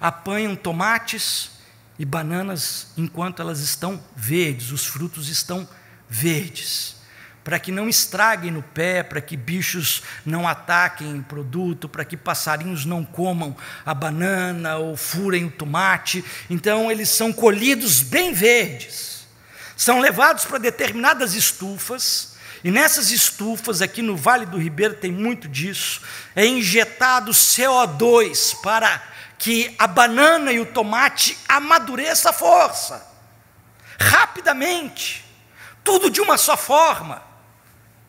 apanham 0.00 0.54
tomates 0.54 1.53
e 1.98 2.04
bananas 2.04 2.88
enquanto 2.96 3.40
elas 3.40 3.60
estão 3.60 4.02
verdes, 4.16 4.72
os 4.72 4.84
frutos 4.84 5.28
estão 5.28 5.68
verdes, 6.08 6.96
para 7.42 7.58
que 7.58 7.70
não 7.70 7.88
estraguem 7.88 8.50
no 8.50 8.62
pé, 8.62 9.02
para 9.02 9.20
que 9.20 9.36
bichos 9.36 10.02
não 10.24 10.48
ataquem 10.48 11.18
o 11.18 11.22
produto, 11.22 11.88
para 11.88 12.04
que 12.04 12.16
passarinhos 12.16 12.86
não 12.86 13.04
comam 13.04 13.54
a 13.84 13.92
banana 13.92 14.78
ou 14.78 14.96
furem 14.96 15.44
o 15.44 15.50
tomate. 15.50 16.24
Então, 16.48 16.90
eles 16.90 17.10
são 17.10 17.32
colhidos 17.32 18.00
bem 18.00 18.32
verdes, 18.32 19.26
são 19.76 20.00
levados 20.00 20.46
para 20.46 20.58
determinadas 20.58 21.34
estufas. 21.34 22.32
E 22.62 22.70
nessas 22.70 23.10
estufas, 23.10 23.82
aqui 23.82 24.00
no 24.00 24.16
Vale 24.16 24.46
do 24.46 24.56
Ribeiro 24.56 24.94
tem 24.94 25.12
muito 25.12 25.46
disso, 25.46 26.00
é 26.34 26.46
injetado 26.46 27.30
CO2 27.30 28.56
para 28.62 29.13
que 29.38 29.74
a 29.78 29.86
banana 29.86 30.52
e 30.52 30.60
o 30.60 30.66
tomate 30.66 31.36
amadureça 31.48 32.30
a 32.30 32.32
força, 32.32 33.06
rapidamente, 34.00 35.24
tudo 35.82 36.10
de 36.10 36.20
uma 36.20 36.36
só 36.38 36.56
forma, 36.56 37.22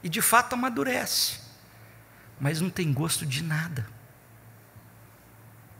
e 0.03 0.09
de 0.09 0.21
fato 0.21 0.53
amadurece, 0.53 1.39
mas 2.39 2.61
não 2.61 2.69
tem 2.69 2.93
gosto 2.93 3.25
de 3.25 3.43
nada, 3.43 3.87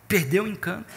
perdeu 0.07 0.45
o 0.45 0.47
encanto. 0.47 0.91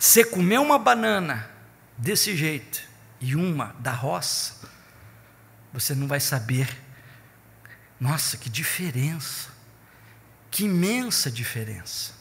Você 0.00 0.24
comer 0.24 0.58
uma 0.58 0.78
banana 0.78 1.50
desse 1.96 2.34
jeito 2.34 2.82
e 3.20 3.36
uma 3.36 3.74
da 3.78 3.92
roça, 3.92 4.68
você 5.74 5.94
não 5.94 6.06
vai 6.08 6.20
saber, 6.20 6.74
nossa, 8.00 8.36
que 8.36 8.48
diferença, 8.48 9.50
que 10.50 10.64
imensa 10.64 11.30
diferença. 11.30 12.13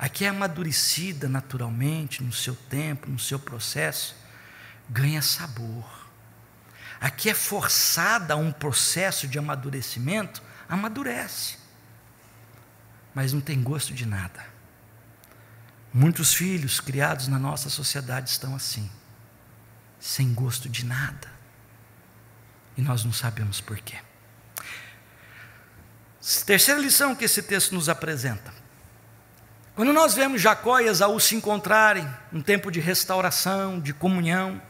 Aqui 0.00 0.24
é 0.24 0.28
amadurecida 0.28 1.28
naturalmente, 1.28 2.22
no 2.22 2.32
seu 2.32 2.56
tempo, 2.56 3.10
no 3.10 3.18
seu 3.18 3.38
processo, 3.38 4.16
ganha 4.88 5.20
sabor. 5.20 6.08
Aqui 6.98 7.28
é 7.28 7.34
forçada 7.34 8.32
a 8.32 8.36
um 8.38 8.50
processo 8.50 9.28
de 9.28 9.38
amadurecimento, 9.38 10.42
amadurece. 10.66 11.58
Mas 13.14 13.34
não 13.34 13.42
tem 13.42 13.62
gosto 13.62 13.92
de 13.92 14.06
nada. 14.06 14.42
Muitos 15.92 16.32
filhos 16.32 16.80
criados 16.80 17.28
na 17.28 17.38
nossa 17.38 17.68
sociedade 17.68 18.30
estão 18.30 18.56
assim, 18.56 18.90
sem 19.98 20.32
gosto 20.32 20.66
de 20.66 20.82
nada. 20.82 21.30
E 22.74 22.80
nós 22.80 23.04
não 23.04 23.12
sabemos 23.12 23.60
porquê. 23.60 23.98
Terceira 26.46 26.80
lição 26.80 27.14
que 27.14 27.26
esse 27.26 27.42
texto 27.42 27.74
nos 27.74 27.90
apresenta: 27.90 28.59
quando 29.80 29.94
nós 29.94 30.12
vemos 30.12 30.42
Jacó 30.42 30.78
e 30.78 30.88
Esaú 30.88 31.18
se 31.18 31.34
encontrarem, 31.34 32.06
um 32.30 32.42
tempo 32.42 32.70
de 32.70 32.80
restauração, 32.80 33.80
de 33.80 33.94
comunhão, 33.94 34.60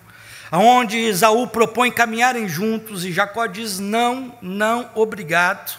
aonde 0.52 0.96
Esaú 0.96 1.48
propõe 1.48 1.90
caminharem 1.90 2.48
juntos 2.48 3.04
e 3.04 3.10
Jacó 3.10 3.46
diz: 3.46 3.80
não, 3.80 4.38
não, 4.40 4.88
obrigado. 4.94 5.76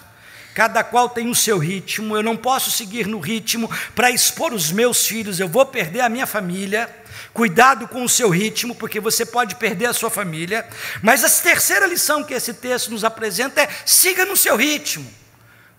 Cada 0.54 0.84
qual 0.84 1.08
tem 1.08 1.30
o 1.30 1.34
seu 1.34 1.58
ritmo, 1.58 2.14
eu 2.18 2.22
não 2.22 2.36
posso 2.36 2.70
seguir 2.72 3.08
no 3.08 3.22
ritmo 3.22 3.72
para 3.96 4.12
expor 4.12 4.52
os 4.52 4.70
meus 4.70 5.08
filhos, 5.08 5.40
eu 5.40 5.48
vou 5.48 5.66
perder 5.66 6.02
a 6.02 6.10
minha 6.10 6.28
família. 6.28 6.94
Cuidado 7.34 7.88
com 7.88 8.04
o 8.04 8.10
seu 8.10 8.30
ritmo, 8.30 8.76
porque 8.76 9.00
você 9.00 9.26
pode 9.26 9.56
perder 9.56 9.86
a 9.86 9.94
sua 9.94 10.10
família. 10.10 10.68
Mas 11.02 11.24
a 11.24 11.30
terceira 11.42 11.88
lição 11.88 12.22
que 12.22 12.34
esse 12.34 12.54
texto 12.54 12.92
nos 12.92 13.06
apresenta 13.06 13.62
é: 13.62 13.70
siga 13.86 14.26
no 14.26 14.36
seu 14.36 14.58
ritmo, 14.58 15.10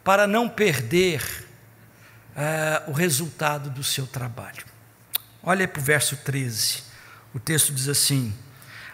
para 0.03 0.27
não 0.27 0.49
perder 0.49 1.52
é, 2.37 2.83
o 2.87 2.93
resultado 2.93 3.71
do 3.71 3.85
seu 3.85 4.07
trabalho. 4.07 4.65
Olha 5.43 5.67
para 5.67 5.81
o 5.81 5.85
verso 5.85 6.17
13. 6.17 6.83
O 7.35 7.41
texto 7.41 7.73
diz 7.73 7.89
assim: 7.89 8.35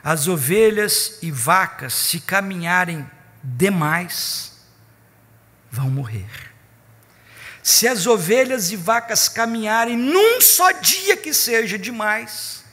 As 0.03 0.27
ovelhas 0.27 1.19
e 1.23 1.31
vacas, 1.31 1.95
se 1.95 2.21
caminharem 2.21 3.09
demais, 3.43 4.53
vão 5.71 5.91
morrer. 5.91 6.29
Se 7.63 7.87
as 7.87 8.07
ovelhas 8.07 8.71
e 8.71 8.77
vacas 8.77 9.29
caminharem 9.29 9.97
num 9.97 10.41
só 10.41 10.73
dia 10.73 11.17
que 11.17 11.35
seja 11.35 11.79
demais, 11.79 12.65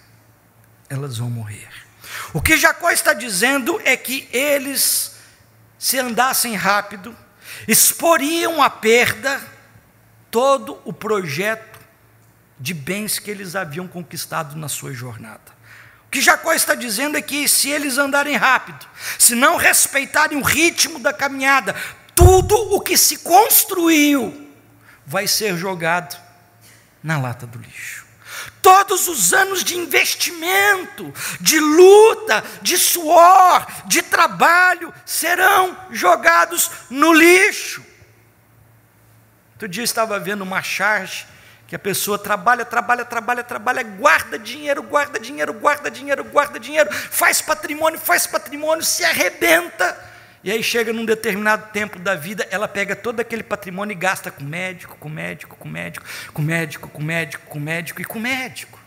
elas 0.89 1.17
vão 1.17 1.29
morrer. 1.29 1.67
O 2.33 2.41
que 2.41 2.57
Jacó 2.57 2.89
está 2.89 3.13
dizendo 3.13 3.81
é 3.83 3.97
que 3.97 4.29
eles, 4.31 5.15
se 5.77 5.99
andassem 5.99 6.55
rápido, 6.55 7.15
exporiam 7.67 8.61
a 8.61 8.69
perda 8.69 9.41
todo 10.35 10.81
o 10.83 10.91
projeto 10.91 11.79
de 12.59 12.73
bens 12.73 13.19
que 13.19 13.31
eles 13.31 13.55
haviam 13.55 13.87
conquistado 13.87 14.57
na 14.57 14.67
sua 14.67 14.91
jornada. 14.91 15.55
O 16.07 16.09
que 16.11 16.19
Jacó 16.19 16.51
está 16.51 16.75
dizendo 16.75 17.15
é 17.15 17.21
que 17.21 17.47
se 17.47 17.69
eles 17.69 17.97
andarem 17.97 18.35
rápido, 18.35 18.85
se 19.17 19.33
não 19.33 19.55
respeitarem 19.55 20.37
o 20.37 20.43
ritmo 20.43 20.99
da 20.99 21.13
caminhada, 21.13 21.73
tudo 22.13 22.53
o 22.75 22.81
que 22.81 22.97
se 22.97 23.19
construiu 23.19 24.51
vai 25.05 25.25
ser 25.25 25.55
jogado 25.55 26.21
na 27.01 27.17
lata 27.17 27.47
do 27.47 27.57
lixo. 27.57 28.05
Todos 28.61 29.07
os 29.07 29.31
anos 29.31 29.63
de 29.63 29.77
investimento, 29.77 31.13
de 31.39 31.57
luta, 31.61 32.43
de 32.61 32.77
suor, 32.77 33.65
de 33.85 34.01
trabalho 34.01 34.93
serão 35.05 35.77
jogados 35.91 36.69
no 36.89 37.13
lixo. 37.13 37.94
Outro 39.55 39.69
dia 39.69 39.81
eu 39.81 39.85
estava 39.85 40.19
vendo 40.19 40.41
uma 40.41 40.61
charge 40.61 41.25
que 41.65 41.75
a 41.75 41.79
pessoa 41.79 42.19
trabalha, 42.19 42.65
trabalha, 42.65 43.05
trabalha, 43.05 43.41
trabalha, 43.41 43.83
guarda 43.83 44.37
dinheiro, 44.37 44.83
guarda 44.83 45.17
dinheiro, 45.17 45.53
guarda 45.53 45.89
dinheiro, 45.89 46.25
guarda 46.25 46.59
dinheiro, 46.59 46.91
faz 46.91 47.41
patrimônio, 47.41 47.97
faz 47.97 48.27
patrimônio, 48.27 48.83
se 48.83 49.05
arrebenta. 49.05 49.97
E 50.43 50.51
aí 50.51 50.61
chega 50.61 50.91
num 50.91 51.05
determinado 51.05 51.71
tempo 51.71 51.97
da 51.97 52.15
vida, 52.15 52.45
ela 52.51 52.67
pega 52.67 52.97
todo 52.97 53.21
aquele 53.21 53.43
patrimônio 53.43 53.93
e 53.93 53.95
gasta 53.95 54.29
com 54.29 54.43
médico, 54.43 54.97
com 54.97 55.09
médico, 55.09 55.55
com 55.55 55.69
médico, 55.69 56.05
com 56.33 56.41
médico, 56.41 56.89
com 56.89 57.01
médico, 57.01 57.47
com 57.47 57.59
médico 57.59 58.01
e 58.01 58.05
com 58.05 58.19
médico. 58.19 58.79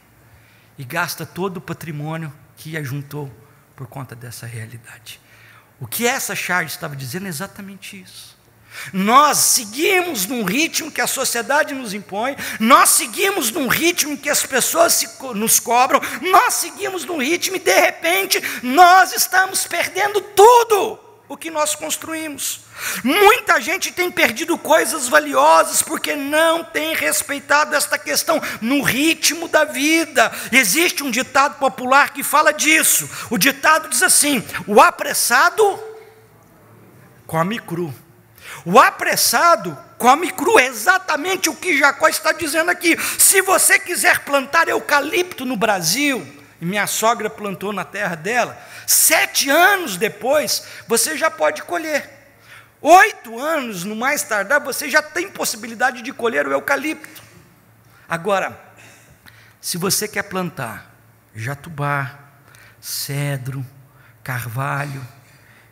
E 0.76 0.84
gasta 0.84 1.24
todo 1.26 1.56
o 1.56 1.60
patrimônio 1.62 2.30
que 2.56 2.76
ajuntou 2.76 3.32
por 3.74 3.86
conta 3.86 4.14
dessa 4.14 4.46
realidade. 4.46 5.18
O 5.80 5.86
que 5.86 6.06
essa 6.06 6.36
charge 6.36 6.70
estava 6.70 6.94
dizendo 6.94 7.26
é 7.26 7.28
exatamente 7.28 8.00
isso. 8.00 8.37
Nós 8.92 9.38
seguimos 9.38 10.26
num 10.26 10.44
ritmo 10.44 10.90
que 10.90 11.00
a 11.00 11.06
sociedade 11.06 11.74
nos 11.74 11.94
impõe, 11.94 12.36
nós 12.58 12.90
seguimos 12.90 13.50
num 13.50 13.68
ritmo 13.68 14.16
que 14.16 14.30
as 14.30 14.44
pessoas 14.44 14.94
se, 14.94 15.08
nos 15.34 15.60
cobram, 15.60 16.00
nós 16.20 16.54
seguimos 16.54 17.04
num 17.04 17.18
ritmo 17.18 17.56
e 17.56 17.60
de 17.60 17.80
repente 17.80 18.42
nós 18.62 19.12
estamos 19.12 19.66
perdendo 19.66 20.20
tudo 20.20 20.98
o 21.28 21.36
que 21.36 21.50
nós 21.50 21.74
construímos. 21.74 22.60
Muita 23.04 23.60
gente 23.60 23.92
tem 23.92 24.10
perdido 24.10 24.56
coisas 24.56 25.08
valiosas 25.08 25.82
porque 25.82 26.16
não 26.16 26.64
tem 26.64 26.94
respeitado 26.94 27.74
esta 27.74 27.98
questão 27.98 28.40
no 28.62 28.82
ritmo 28.82 29.46
da 29.46 29.64
vida. 29.64 30.32
Existe 30.50 31.02
um 31.02 31.10
ditado 31.10 31.58
popular 31.58 32.12
que 32.12 32.22
fala 32.22 32.52
disso. 32.52 33.08
O 33.30 33.36
ditado 33.36 33.88
diz 33.88 34.02
assim: 34.02 34.42
o 34.66 34.80
apressado 34.80 35.78
come 37.26 37.58
cru. 37.58 37.92
O 38.70 38.78
apressado 38.78 39.78
come 39.96 40.30
cru, 40.30 40.58
é 40.58 40.66
exatamente 40.66 41.48
o 41.48 41.56
que 41.56 41.78
Jacó 41.78 42.06
está 42.06 42.32
dizendo 42.32 42.70
aqui. 42.70 42.98
Se 43.18 43.40
você 43.40 43.78
quiser 43.78 44.18
plantar 44.26 44.68
eucalipto 44.68 45.46
no 45.46 45.56
Brasil, 45.56 46.20
e 46.60 46.66
minha 46.66 46.86
sogra 46.86 47.30
plantou 47.30 47.72
na 47.72 47.82
terra 47.82 48.14
dela, 48.14 48.60
sete 48.86 49.48
anos 49.48 49.96
depois 49.96 50.64
você 50.86 51.16
já 51.16 51.30
pode 51.30 51.62
colher. 51.62 52.36
Oito 52.82 53.38
anos, 53.38 53.84
no 53.84 53.96
mais 53.96 54.22
tardar, 54.22 54.60
você 54.60 54.90
já 54.90 55.00
tem 55.00 55.30
possibilidade 55.30 56.02
de 56.02 56.12
colher 56.12 56.46
o 56.46 56.52
eucalipto. 56.52 57.22
Agora, 58.06 58.54
se 59.62 59.78
você 59.78 60.06
quer 60.06 60.24
plantar 60.24 60.94
jatubá, 61.34 62.18
cedro, 62.82 63.64
carvalho, 64.22 65.02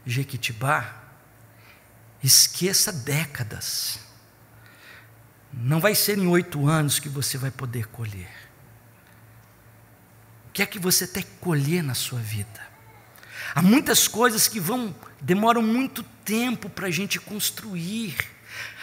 jequitibá, 0.06 1.05
Esqueça 2.26 2.92
décadas. 2.92 4.00
Não 5.52 5.78
vai 5.78 5.94
ser 5.94 6.18
em 6.18 6.26
oito 6.26 6.66
anos 6.66 6.98
que 6.98 7.08
você 7.08 7.38
vai 7.38 7.52
poder 7.52 7.86
colher. 7.86 8.28
O 10.48 10.52
que 10.52 10.60
é 10.60 10.66
que 10.66 10.76
você 10.80 11.06
tem 11.06 11.22
que 11.22 11.36
colher 11.40 11.84
na 11.84 11.94
sua 11.94 12.18
vida? 12.18 12.66
Há 13.54 13.62
muitas 13.62 14.08
coisas 14.08 14.48
que 14.48 14.58
vão 14.58 14.92
demoram 15.20 15.62
muito 15.62 16.02
tempo 16.24 16.68
para 16.68 16.88
a 16.88 16.90
gente 16.90 17.20
construir. 17.20 18.16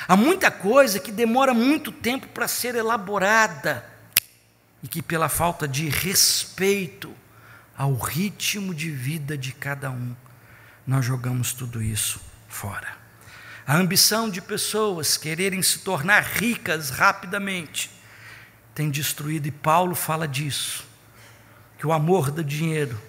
Há 0.08 0.16
muita 0.16 0.50
coisa 0.50 0.98
que 0.98 1.12
demora 1.12 1.54
muito 1.54 1.92
tempo 1.92 2.28
para 2.28 2.48
ser 2.48 2.76
elaborada 2.76 3.84
e 4.82 4.88
que 4.88 5.02
pela 5.02 5.28
falta 5.28 5.68
de 5.68 5.90
respeito 5.90 7.14
ao 7.78 7.94
ritmo 7.98 8.74
de 8.74 8.90
vida 8.90 9.38
de 9.38 9.52
cada 9.52 9.92
um, 9.92 10.16
nós 10.88 11.04
jogamos 11.04 11.52
tudo 11.52 11.84
isso 11.84 12.22
fora. 12.48 13.03
A 13.66 13.78
ambição 13.78 14.30
de 14.30 14.42
pessoas 14.42 15.16
quererem 15.16 15.62
se 15.62 15.80
tornar 15.80 16.22
ricas 16.22 16.90
rapidamente 16.90 17.90
tem 18.74 18.90
destruído, 18.90 19.48
e 19.48 19.52
Paulo 19.52 19.94
fala 19.96 20.28
disso, 20.28 20.84
que 21.78 21.86
o 21.86 21.94
amor 21.94 22.32
do 22.32 22.44
dinheiro 22.44 23.00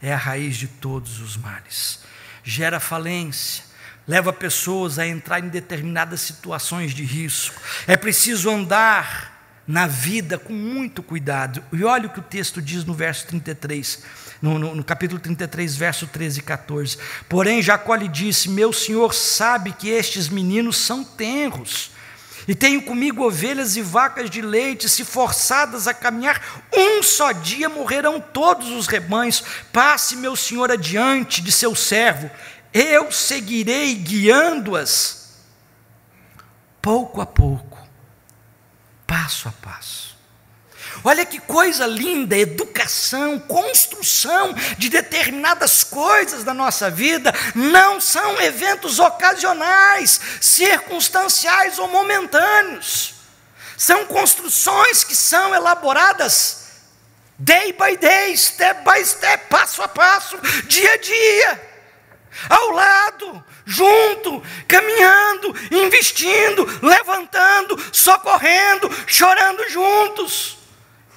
é 0.00 0.12
a 0.12 0.16
raiz 0.16 0.56
de 0.56 0.68
todos 0.68 1.20
os 1.20 1.36
males. 1.36 2.00
Gera 2.44 2.78
falência, 2.78 3.64
leva 4.06 4.32
pessoas 4.32 4.98
a 4.98 5.06
entrar 5.06 5.40
em 5.40 5.48
determinadas 5.48 6.20
situações 6.20 6.94
de 6.94 7.02
risco. 7.02 7.60
É 7.86 7.96
preciso 7.96 8.48
andar 8.48 9.36
na 9.66 9.86
vida 9.86 10.38
com 10.38 10.52
muito 10.52 11.02
cuidado. 11.02 11.62
E 11.72 11.84
olha 11.84 12.06
o 12.06 12.10
que 12.10 12.20
o 12.20 12.22
texto 12.22 12.62
diz 12.62 12.84
no 12.84 12.94
verso 12.94 13.26
33 13.26 14.02
no, 14.40 14.58
no, 14.58 14.74
no, 14.74 14.84
capítulo 14.84 15.20
33, 15.20 15.76
verso 15.76 16.06
13 16.06 16.40
e 16.40 16.42
14. 16.42 16.98
Porém, 17.28 17.62
Jacó 17.62 17.94
lhe 17.94 18.08
disse: 18.08 18.48
Meu 18.48 18.72
senhor 18.72 19.14
sabe 19.14 19.72
que 19.72 19.88
estes 19.88 20.28
meninos 20.28 20.76
são 20.76 21.02
tenros, 21.02 21.90
e 22.46 22.54
tenho 22.54 22.82
comigo 22.82 23.26
ovelhas 23.26 23.76
e 23.76 23.82
vacas 23.82 24.30
de 24.30 24.40
leite, 24.40 24.88
se 24.88 25.04
forçadas 25.04 25.86
a 25.86 25.92
caminhar 25.92 26.62
um 26.74 27.02
só 27.02 27.32
dia, 27.32 27.68
morrerão 27.68 28.20
todos 28.20 28.68
os 28.70 28.86
rebanhos. 28.86 29.42
Passe, 29.72 30.16
meu 30.16 30.34
senhor, 30.34 30.70
adiante 30.70 31.42
de 31.42 31.52
seu 31.52 31.74
servo, 31.74 32.30
eu 32.72 33.10
seguirei 33.10 33.94
guiando-as, 33.94 35.36
pouco 36.80 37.20
a 37.20 37.26
pouco, 37.26 37.78
passo 39.06 39.48
a 39.48 39.52
passo. 39.52 40.07
Olha 41.08 41.24
que 41.24 41.38
coisa 41.38 41.86
linda, 41.86 42.36
educação, 42.36 43.38
construção 43.38 44.52
de 44.76 44.90
determinadas 44.90 45.82
coisas 45.82 46.44
da 46.44 46.52
nossa 46.52 46.90
vida 46.90 47.32
não 47.54 47.98
são 47.98 48.38
eventos 48.42 48.98
ocasionais, 48.98 50.20
circunstanciais 50.38 51.78
ou 51.78 51.88
momentâneos. 51.88 53.14
São 53.74 54.04
construções 54.04 55.02
que 55.02 55.16
são 55.16 55.54
elaboradas 55.54 56.72
day 57.38 57.72
by 57.72 57.96
day, 57.96 58.36
step 58.36 58.84
by 58.84 59.02
step, 59.02 59.46
passo 59.48 59.80
a 59.80 59.88
passo, 59.88 60.38
dia 60.66 60.92
a 60.92 60.96
dia. 60.98 61.70
Ao 62.50 62.68
lado, 62.68 63.44
junto, 63.64 64.42
caminhando, 64.68 65.56
investindo, 65.70 66.68
levantando, 66.82 67.82
socorrendo, 67.94 68.90
chorando 69.06 69.66
juntos. 69.70 70.57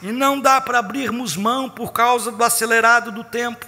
E 0.01 0.11
não 0.11 0.39
dá 0.39 0.59
para 0.59 0.79
abrirmos 0.79 1.37
mão 1.37 1.69
por 1.69 1.93
causa 1.93 2.31
do 2.31 2.43
acelerado 2.43 3.11
do 3.11 3.23
tempo 3.23 3.65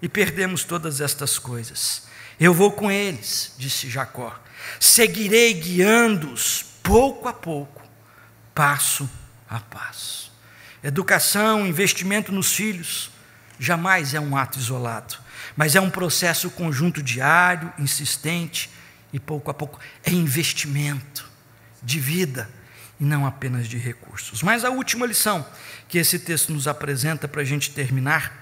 e 0.00 0.08
perdemos 0.08 0.64
todas 0.64 1.00
estas 1.00 1.38
coisas. 1.38 2.02
Eu 2.38 2.52
vou 2.52 2.72
com 2.72 2.90
eles, 2.90 3.54
disse 3.56 3.88
Jacó. 3.88 4.34
Seguirei 4.80 5.54
guiando-os 5.54 6.64
pouco 6.82 7.28
a 7.28 7.32
pouco, 7.32 7.82
passo 8.54 9.08
a 9.48 9.60
passo. 9.60 10.32
Educação, 10.82 11.64
investimento 11.64 12.32
nos 12.32 12.52
filhos, 12.52 13.10
jamais 13.58 14.14
é 14.14 14.20
um 14.20 14.36
ato 14.36 14.58
isolado, 14.58 15.16
mas 15.56 15.76
é 15.76 15.80
um 15.80 15.90
processo 15.90 16.50
conjunto 16.50 17.00
diário, 17.00 17.72
insistente 17.78 18.68
e 19.12 19.20
pouco 19.20 19.50
a 19.50 19.54
pouco. 19.54 19.78
É 20.02 20.10
investimento 20.10 21.30
de 21.80 22.00
vida 22.00 22.48
e 23.02 23.04
não 23.04 23.26
apenas 23.26 23.66
de 23.66 23.78
recursos. 23.78 24.44
Mas 24.44 24.64
a 24.64 24.70
última 24.70 25.04
lição 25.04 25.44
que 25.88 25.98
esse 25.98 26.20
texto 26.20 26.52
nos 26.52 26.68
apresenta 26.68 27.26
para 27.26 27.42
a 27.42 27.44
gente 27.44 27.72
terminar. 27.72 28.32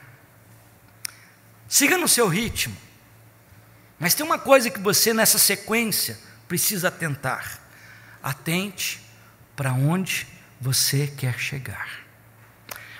Siga 1.66 1.96
no 1.96 2.06
seu 2.06 2.28
ritmo. 2.28 2.76
Mas 3.98 4.12
tem 4.12 4.24
uma 4.24 4.38
coisa 4.38 4.68
que 4.68 4.78
você, 4.78 5.14
nessa 5.14 5.38
sequência, 5.38 6.18
precisa 6.46 6.88
atentar. 6.88 7.58
Atente 8.22 9.00
para 9.56 9.72
onde 9.72 10.28
você 10.60 11.06
quer 11.06 11.38
chegar. 11.38 11.88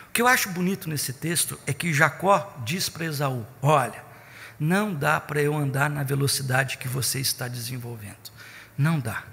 O 0.08 0.12
que 0.14 0.22
eu 0.22 0.26
acho 0.26 0.48
bonito 0.48 0.88
nesse 0.88 1.12
texto 1.12 1.60
é 1.66 1.74
que 1.74 1.92
Jacó 1.92 2.58
diz 2.64 2.88
para 2.88 3.04
Esaú: 3.04 3.46
Olha, 3.60 4.02
não 4.58 4.94
dá 4.94 5.20
para 5.20 5.42
eu 5.42 5.54
andar 5.54 5.90
na 5.90 6.02
velocidade 6.02 6.78
que 6.78 6.88
você 6.88 7.20
está 7.20 7.48
desenvolvendo. 7.48 8.30
Não 8.78 8.98
dá. 8.98 9.24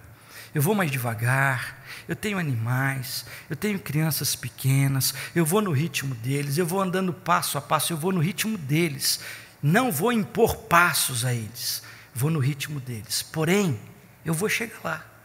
Eu 0.53 0.61
vou 0.61 0.73
mais 0.73 0.89
devagar, 0.89 1.83
eu 2.07 2.15
tenho 2.15 2.37
animais, 2.37 3.25
eu 3.49 3.55
tenho 3.55 3.79
crianças 3.79 4.35
pequenas, 4.35 5.13
eu 5.35 5.45
vou 5.45 5.61
no 5.61 5.71
ritmo 5.71 6.15
deles, 6.15 6.57
eu 6.57 6.65
vou 6.65 6.81
andando 6.81 7.13
passo 7.13 7.57
a 7.57 7.61
passo, 7.61 7.93
eu 7.93 7.97
vou 7.97 8.11
no 8.11 8.19
ritmo 8.19 8.57
deles. 8.57 9.19
Não 9.61 9.91
vou 9.91 10.11
impor 10.11 10.55
passos 10.55 11.25
a 11.25 11.33
eles, 11.33 11.83
vou 12.13 12.29
no 12.29 12.39
ritmo 12.39 12.79
deles. 12.79 13.21
Porém, 13.21 13.79
eu 14.23 14.33
vou 14.33 14.47
chegar 14.47 14.79
lá. 14.83 15.16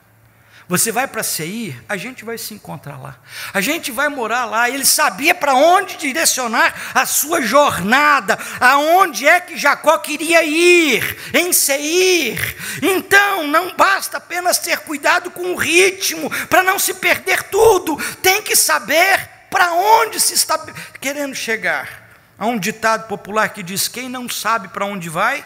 Você 0.69 0.93
vai 0.93 1.07
para 1.09 1.23
Seir, 1.23 1.83
a 1.89 1.97
gente 1.97 2.25
vai 2.25 2.39
se 2.39 2.55
encontrar 2.55 2.97
lá. 2.97 3.19
A 3.53 3.61
gente 3.61 3.91
vai 3.91 4.09
morar 4.09 4.45
lá. 4.45 4.71
Ele 4.71 4.85
sabia 4.85 5.35
para 5.35 5.55
onde 5.55 5.97
direcionar 5.97 6.93
a 6.95 7.05
sua 7.05 7.43
jornada, 7.43 8.39
aonde 8.61 9.27
é 9.27 9.41
que 9.41 9.59
Jacó 9.59 9.99
queria 9.99 10.43
ir, 10.45 11.19
em 11.35 11.53
Seir. 11.53 12.57
Então, 12.81 13.47
não 13.47 13.77
basta 13.77 14.19
apenas 14.19 14.59
ter 14.59 14.79
cuidado 14.79 15.31
com 15.31 15.53
o 15.53 15.57
ritmo, 15.57 16.31
para 16.47 16.63
não 16.63 16.79
se 16.79 16.95
perder 16.95 17.43
tudo. 17.45 17.97
Tem 18.23 18.41
que 18.41 18.55
saber 18.55 19.29
para 19.51 19.73
onde 19.73 20.21
se 20.21 20.35
está 20.35 20.59
querendo 21.01 21.35
chegar. 21.35 22.03
Há 22.39 22.47
um 22.47 22.59
ditado 22.59 23.09
popular 23.09 23.51
que 23.51 23.63
diz: 23.63 23.89
quem 23.89 24.09
não 24.09 24.29
sabe 24.29 24.69
para 24.69 24.87
onde 24.87 25.09
vai, 25.09 25.45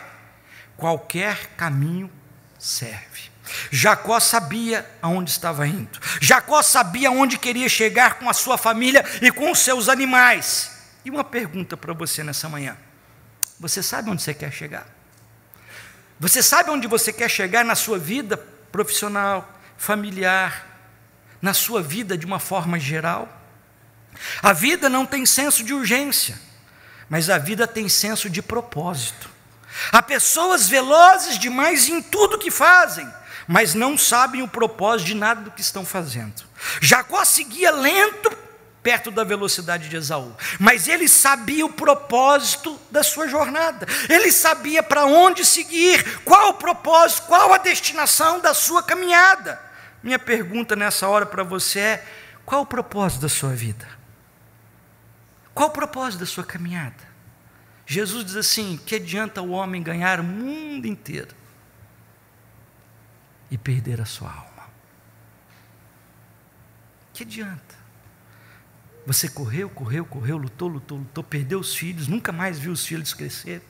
qualquer 0.76 1.48
caminho 1.56 2.10
serve. 2.58 3.15
Jacó 3.70 4.18
sabia 4.20 4.88
aonde 5.00 5.30
estava 5.30 5.66
indo. 5.66 5.98
Jacó 6.20 6.62
sabia 6.62 7.10
onde 7.10 7.38
queria 7.38 7.68
chegar 7.68 8.18
com 8.18 8.28
a 8.28 8.32
sua 8.32 8.56
família 8.58 9.04
e 9.22 9.30
com 9.30 9.50
os 9.50 9.58
seus 9.60 9.88
animais. 9.88 10.70
E 11.04 11.10
uma 11.10 11.24
pergunta 11.24 11.76
para 11.76 11.92
você 11.92 12.22
nessa 12.22 12.48
manhã: 12.48 12.76
Você 13.60 13.82
sabe 13.82 14.10
onde 14.10 14.22
você 14.22 14.34
quer 14.34 14.52
chegar? 14.52 14.86
Você 16.18 16.42
sabe 16.42 16.70
onde 16.70 16.86
você 16.86 17.12
quer 17.12 17.28
chegar 17.28 17.64
na 17.64 17.74
sua 17.74 17.98
vida 17.98 18.36
profissional, 18.72 19.48
familiar, 19.76 20.66
na 21.42 21.52
sua 21.52 21.82
vida 21.82 22.16
de 22.16 22.24
uma 22.24 22.38
forma 22.38 22.78
geral? 22.78 23.28
A 24.42 24.52
vida 24.52 24.88
não 24.88 25.04
tem 25.04 25.26
senso 25.26 25.62
de 25.62 25.74
urgência, 25.74 26.40
mas 27.08 27.28
a 27.28 27.38
vida 27.38 27.66
tem 27.66 27.88
senso 27.88 28.30
de 28.30 28.40
propósito. 28.40 29.28
Há 29.92 30.02
pessoas 30.02 30.68
velozes 30.68 31.38
demais 31.38 31.88
em 31.88 32.00
tudo 32.00 32.38
que 32.38 32.50
fazem, 32.50 33.06
mas 33.46 33.74
não 33.74 33.96
sabem 33.96 34.42
o 34.42 34.48
propósito 34.48 35.06
de 35.08 35.14
nada 35.14 35.42
do 35.42 35.50
que 35.50 35.60
estão 35.60 35.84
fazendo. 35.84 36.44
Jacó 36.80 37.24
seguia 37.24 37.70
lento 37.70 38.30
perto 38.82 39.10
da 39.10 39.24
velocidade 39.24 39.88
de 39.88 39.96
Esaú, 39.96 40.32
mas 40.60 40.86
ele 40.86 41.08
sabia 41.08 41.66
o 41.66 41.72
propósito 41.72 42.78
da 42.88 43.02
sua 43.02 43.26
jornada, 43.26 43.84
ele 44.08 44.30
sabia 44.30 44.80
para 44.80 45.04
onde 45.06 45.44
seguir, 45.44 46.20
qual 46.20 46.50
o 46.50 46.54
propósito, 46.54 47.22
qual 47.22 47.52
a 47.52 47.58
destinação 47.58 48.40
da 48.40 48.54
sua 48.54 48.82
caminhada. 48.82 49.60
Minha 50.02 50.20
pergunta 50.20 50.76
nessa 50.76 51.08
hora 51.08 51.26
para 51.26 51.42
você 51.42 51.80
é: 51.80 52.06
qual 52.44 52.62
o 52.62 52.66
propósito 52.66 53.22
da 53.22 53.28
sua 53.28 53.50
vida? 53.50 53.88
Qual 55.52 55.68
o 55.68 55.72
propósito 55.72 56.20
da 56.20 56.26
sua 56.26 56.44
caminhada? 56.44 57.16
Jesus 57.84 58.24
diz 58.24 58.36
assim: 58.36 58.78
que 58.86 58.94
adianta 58.94 59.42
o 59.42 59.50
homem 59.50 59.82
ganhar 59.82 60.20
o 60.20 60.24
mundo 60.24 60.86
inteiro 60.86 61.34
e 63.50 63.56
perder 63.58 64.00
a 64.00 64.04
sua 64.04 64.30
alma? 64.30 64.66
Que 67.12 67.22
adianta? 67.22 67.74
Você 69.06 69.28
correu, 69.28 69.70
correu, 69.70 70.04
correu, 70.04 70.36
lutou, 70.36 70.68
lutou, 70.68 70.98
lutou, 70.98 71.22
perdeu 71.22 71.60
os 71.60 71.74
filhos, 71.74 72.08
nunca 72.08 72.32
mais 72.32 72.58
viu 72.58 72.72
os 72.72 72.84
filhos 72.84 73.14
crescer, 73.14 73.62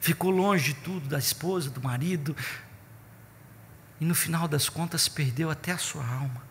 ficou 0.00 0.30
longe 0.30 0.74
de 0.74 0.80
tudo, 0.80 1.08
da 1.08 1.18
esposa, 1.18 1.70
do 1.70 1.80
marido, 1.80 2.36
e 4.00 4.04
no 4.04 4.14
final 4.14 4.48
das 4.48 4.68
contas 4.68 5.08
perdeu 5.08 5.48
até 5.50 5.72
a 5.72 5.78
sua 5.78 6.04
alma. 6.04 6.42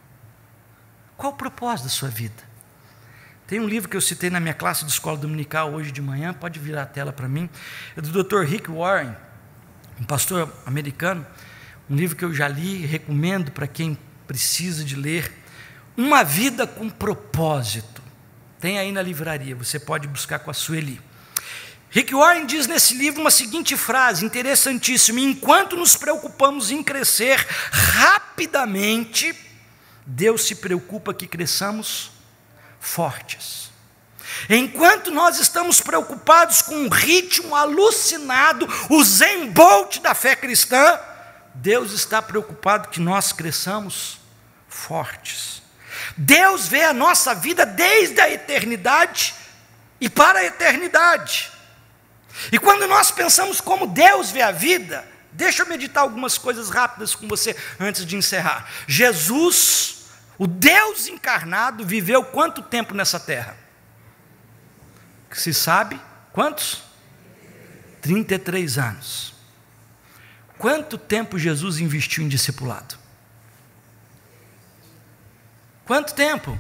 Qual 1.17 1.33
o 1.33 1.35
propósito 1.35 1.85
da 1.85 1.89
sua 1.89 2.09
vida? 2.09 2.47
Tem 3.45 3.59
um 3.59 3.67
livro 3.67 3.89
que 3.89 3.95
eu 3.95 4.01
citei 4.01 4.29
na 4.29 4.39
minha 4.39 4.53
classe 4.53 4.85
de 4.85 4.91
escola 4.91 5.17
dominical 5.17 5.73
hoje 5.73 5.91
de 5.91 6.01
manhã, 6.01 6.33
pode 6.33 6.59
virar 6.59 6.83
a 6.83 6.85
tela 6.85 7.11
para 7.11 7.27
mim, 7.27 7.49
é 7.95 8.01
do 8.01 8.23
Dr. 8.23 8.41
Rick 8.41 8.69
Warren, 8.69 9.15
um 9.99 10.03
pastor 10.03 10.53
americano, 10.65 11.25
um 11.89 11.95
livro 11.95 12.15
que 12.15 12.25
eu 12.25 12.33
já 12.33 12.47
li 12.47 12.85
recomendo 12.85 13.51
para 13.51 13.67
quem 13.67 13.97
precisa 14.25 14.83
de 14.83 14.95
ler. 14.95 15.31
Uma 15.95 16.23
vida 16.23 16.67
com 16.67 16.89
propósito. 16.89 18.01
Tem 18.59 18.77
aí 18.77 18.91
na 18.91 19.01
livraria, 19.01 19.55
você 19.55 19.79
pode 19.79 20.07
buscar 20.07 20.39
com 20.39 20.51
a 20.51 20.53
Sueli. 20.53 20.99
Rick 21.89 22.13
Warren 22.13 22.45
diz 22.45 22.67
nesse 22.67 22.93
livro 22.95 23.21
uma 23.21 23.31
seguinte 23.31 23.77
frase 23.77 24.25
interessantíssima: 24.25 25.19
enquanto 25.19 25.77
nos 25.77 25.95
preocupamos 25.95 26.69
em 26.69 26.83
crescer 26.83 27.45
rapidamente, 27.71 29.33
Deus 30.05 30.45
se 30.45 30.55
preocupa 30.55 31.13
que 31.13 31.25
cresçamos 31.25 32.11
fortes. 32.79 33.71
Enquanto 34.49 35.09
nós 35.11 35.39
estamos 35.39 35.81
preocupados 35.81 36.61
com 36.61 36.75
um 36.75 36.89
ritmo 36.89 37.55
alucinado, 37.55 38.67
o 38.89 39.03
zen 39.03 39.51
bolt 39.51 39.99
da 39.99 40.13
fé 40.13 40.35
cristã, 40.35 40.99
Deus 41.57 41.91
está 41.91 42.21
preocupado 42.21 42.89
que 42.89 42.99
nós 42.99 43.33
cresçamos 43.33 44.19
fortes. 44.69 45.63
Deus 46.15 46.67
vê 46.67 46.83
a 46.83 46.93
nossa 46.93 47.33
vida 47.33 47.65
desde 47.65 48.21
a 48.21 48.29
eternidade 48.29 49.33
e 49.99 50.07
para 50.07 50.39
a 50.39 50.45
eternidade. 50.45 51.51
E 52.51 52.59
quando 52.59 52.87
nós 52.87 53.09
pensamos 53.09 53.59
como 53.59 53.87
Deus 53.87 54.29
vê 54.29 54.43
a 54.43 54.51
vida, 54.51 55.03
deixa 55.31 55.63
eu 55.63 55.67
meditar 55.67 56.03
algumas 56.03 56.37
coisas 56.37 56.69
rápidas 56.69 57.15
com 57.15 57.27
você 57.27 57.55
antes 57.79 58.05
de 58.05 58.15
encerrar. 58.15 58.69
Jesus, 58.87 60.05
o 60.37 60.45
Deus 60.45 61.07
encarnado, 61.07 61.83
viveu 61.83 62.23
quanto 62.23 62.61
tempo 62.61 62.93
nessa 62.93 63.19
terra? 63.19 63.57
Se 65.31 65.53
sabe? 65.53 65.99
Quantos? 66.31 66.83
33 68.01 68.77
anos. 68.77 69.36
Quanto 70.57 70.97
tempo 70.97 71.37
Jesus 71.37 71.77
investiu 71.77 72.23
em 72.23 72.27
discipulado? 72.27 72.97
Quanto 75.85 76.13
tempo? 76.13 76.59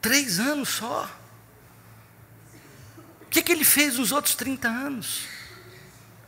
Três 0.00 0.40
anos 0.40 0.68
só. 0.68 1.08
O 3.22 3.26
que, 3.26 3.42
que 3.42 3.52
ele 3.52 3.64
fez 3.64 3.96
nos 3.96 4.12
outros 4.12 4.34
30 4.34 4.68
anos? 4.68 5.22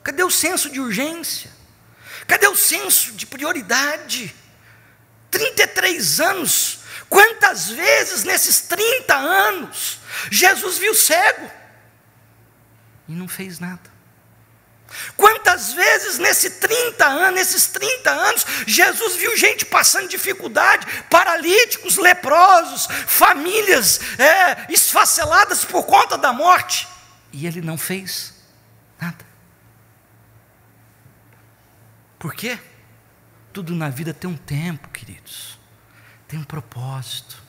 Cadê 0.03 0.23
o 0.23 0.31
senso 0.31 0.71
de 0.71 0.81
urgência? 0.81 1.51
Cadê 2.27 2.47
o 2.47 2.57
senso 2.57 3.13
de 3.13 3.27
prioridade? 3.27 4.35
33 5.31 6.21
anos. 6.21 6.79
Quantas 7.11 7.69
vezes 7.69 8.25
nesses 8.25 8.61
30 8.63 9.15
anos 9.15 9.99
Jesus 10.31 10.79
viu 10.79 10.95
cego 10.95 11.51
e 13.09 13.13
não 13.13 13.29
fez 13.29 13.59
nada? 13.59 13.94
Quantas 15.17 15.73
vezes 15.73 16.19
nesse 16.19 16.51
30 16.51 17.07
anos, 17.07 17.35
nesses 17.35 17.67
30 17.69 18.11
anos, 18.11 18.47
Jesus 18.67 19.17
viu 19.17 19.37
gente 19.37 19.65
passando 19.65 20.09
dificuldade, 20.09 20.87
paralíticos, 21.09 21.97
leprosos, 21.97 22.87
famílias 23.07 24.01
é, 24.19 24.73
esfaceladas 24.73 25.65
por 25.65 25.85
conta 25.85 26.19
da 26.19 26.33
morte, 26.33 26.89
e 27.33 27.47
ele 27.47 27.61
não 27.61 27.79
fez 27.79 28.35
nada. 29.01 29.25
Por 32.19 32.35
quê? 32.35 32.59
Tudo 33.53 33.75
na 33.75 33.89
vida 33.89 34.13
tem 34.13 34.29
um 34.29 34.37
tempo, 34.37 34.89
queridos, 34.89 35.59
tem 36.27 36.39
um 36.39 36.45
propósito. 36.45 37.43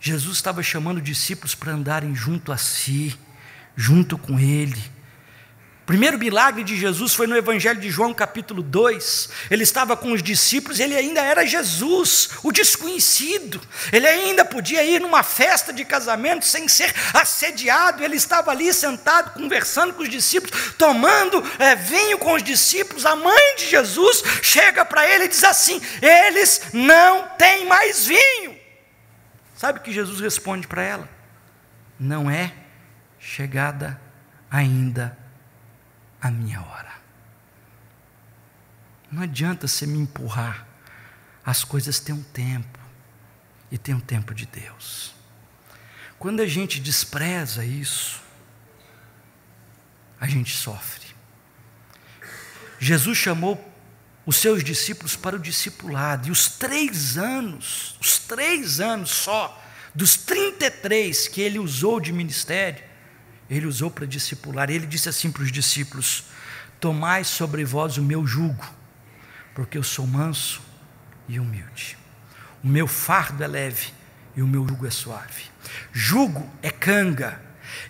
Jesus 0.00 0.36
estava 0.36 0.62
chamando 0.62 1.00
discípulos 1.00 1.54
para 1.54 1.72
andarem 1.72 2.12
junto 2.12 2.50
a 2.50 2.56
si, 2.56 3.16
junto 3.76 4.18
com 4.18 4.38
Ele 4.38 4.91
o 5.82 5.84
primeiro 5.84 6.16
milagre 6.16 6.62
de 6.62 6.76
Jesus 6.76 7.12
foi 7.12 7.26
no 7.26 7.36
Evangelho 7.36 7.80
de 7.80 7.90
João, 7.90 8.14
capítulo 8.14 8.62
2. 8.62 9.28
Ele 9.50 9.64
estava 9.64 9.96
com 9.96 10.12
os 10.12 10.22
discípulos, 10.22 10.78
ele 10.78 10.94
ainda 10.94 11.20
era 11.20 11.44
Jesus, 11.44 12.30
o 12.44 12.52
desconhecido. 12.52 13.60
Ele 13.92 14.06
ainda 14.06 14.44
podia 14.44 14.84
ir 14.84 15.00
numa 15.00 15.24
festa 15.24 15.72
de 15.72 15.84
casamento 15.84 16.44
sem 16.44 16.68
ser 16.68 16.94
assediado. 17.12 18.04
Ele 18.04 18.14
estava 18.14 18.52
ali 18.52 18.72
sentado, 18.72 19.32
conversando 19.32 19.92
com 19.92 20.04
os 20.04 20.08
discípulos, 20.08 20.72
tomando 20.78 21.42
é, 21.58 21.74
vinho 21.74 22.16
com 22.16 22.34
os 22.34 22.44
discípulos. 22.44 23.04
A 23.04 23.16
mãe 23.16 23.56
de 23.56 23.68
Jesus 23.68 24.22
chega 24.40 24.84
para 24.84 25.04
ele 25.08 25.24
e 25.24 25.28
diz 25.28 25.42
assim: 25.42 25.82
Eles 26.00 26.62
não 26.72 27.26
têm 27.36 27.66
mais 27.66 28.06
vinho. 28.06 28.56
Sabe 29.56 29.80
o 29.80 29.82
que 29.82 29.92
Jesus 29.92 30.20
responde 30.20 30.68
para 30.68 30.84
ela? 30.84 31.08
Não 31.98 32.30
é 32.30 32.52
chegada 33.18 34.00
ainda 34.48 35.20
a 36.22 36.30
minha 36.30 36.62
hora. 36.62 36.92
Não 39.10 39.22
adianta 39.22 39.66
você 39.66 39.84
me 39.86 39.98
empurrar. 39.98 40.66
As 41.44 41.64
coisas 41.64 41.98
têm 41.98 42.14
um 42.14 42.22
tempo, 42.22 42.78
e 43.68 43.76
tem 43.76 43.94
um 43.94 44.00
tempo 44.00 44.32
de 44.32 44.46
Deus. 44.46 45.12
Quando 46.18 46.40
a 46.40 46.46
gente 46.46 46.78
despreza 46.78 47.64
isso, 47.64 48.22
a 50.20 50.26
gente 50.28 50.56
sofre. 50.56 51.06
Jesus 52.78 53.18
chamou 53.18 53.72
os 54.24 54.36
seus 54.36 54.62
discípulos 54.62 55.16
para 55.16 55.34
o 55.34 55.40
discipulado, 55.40 56.28
e 56.28 56.30
os 56.30 56.48
três 56.48 57.18
anos, 57.18 57.96
os 58.00 58.20
três 58.20 58.78
anos 58.78 59.10
só, 59.10 59.60
dos 59.92 60.16
33 60.16 61.26
que 61.26 61.40
ele 61.40 61.58
usou 61.58 61.98
de 61.98 62.12
ministério, 62.12 62.91
ele 63.48 63.66
usou 63.66 63.90
para 63.90 64.06
discipular. 64.06 64.70
Ele 64.70 64.86
disse 64.86 65.08
assim 65.08 65.30
para 65.30 65.42
os 65.42 65.52
discípulos: 65.52 66.24
Tomai 66.80 67.24
sobre 67.24 67.64
vós 67.64 67.96
o 67.96 68.02
meu 68.02 68.26
jugo, 68.26 68.64
porque 69.54 69.78
eu 69.78 69.82
sou 69.82 70.06
manso 70.06 70.60
e 71.28 71.38
humilde. 71.38 71.96
O 72.62 72.68
meu 72.68 72.86
fardo 72.86 73.42
é 73.42 73.46
leve 73.46 73.92
e 74.36 74.42
o 74.42 74.46
meu 74.46 74.66
jugo 74.66 74.86
é 74.86 74.90
suave. 74.90 75.44
Jugo 75.92 76.48
é 76.62 76.70
canga, 76.70 77.40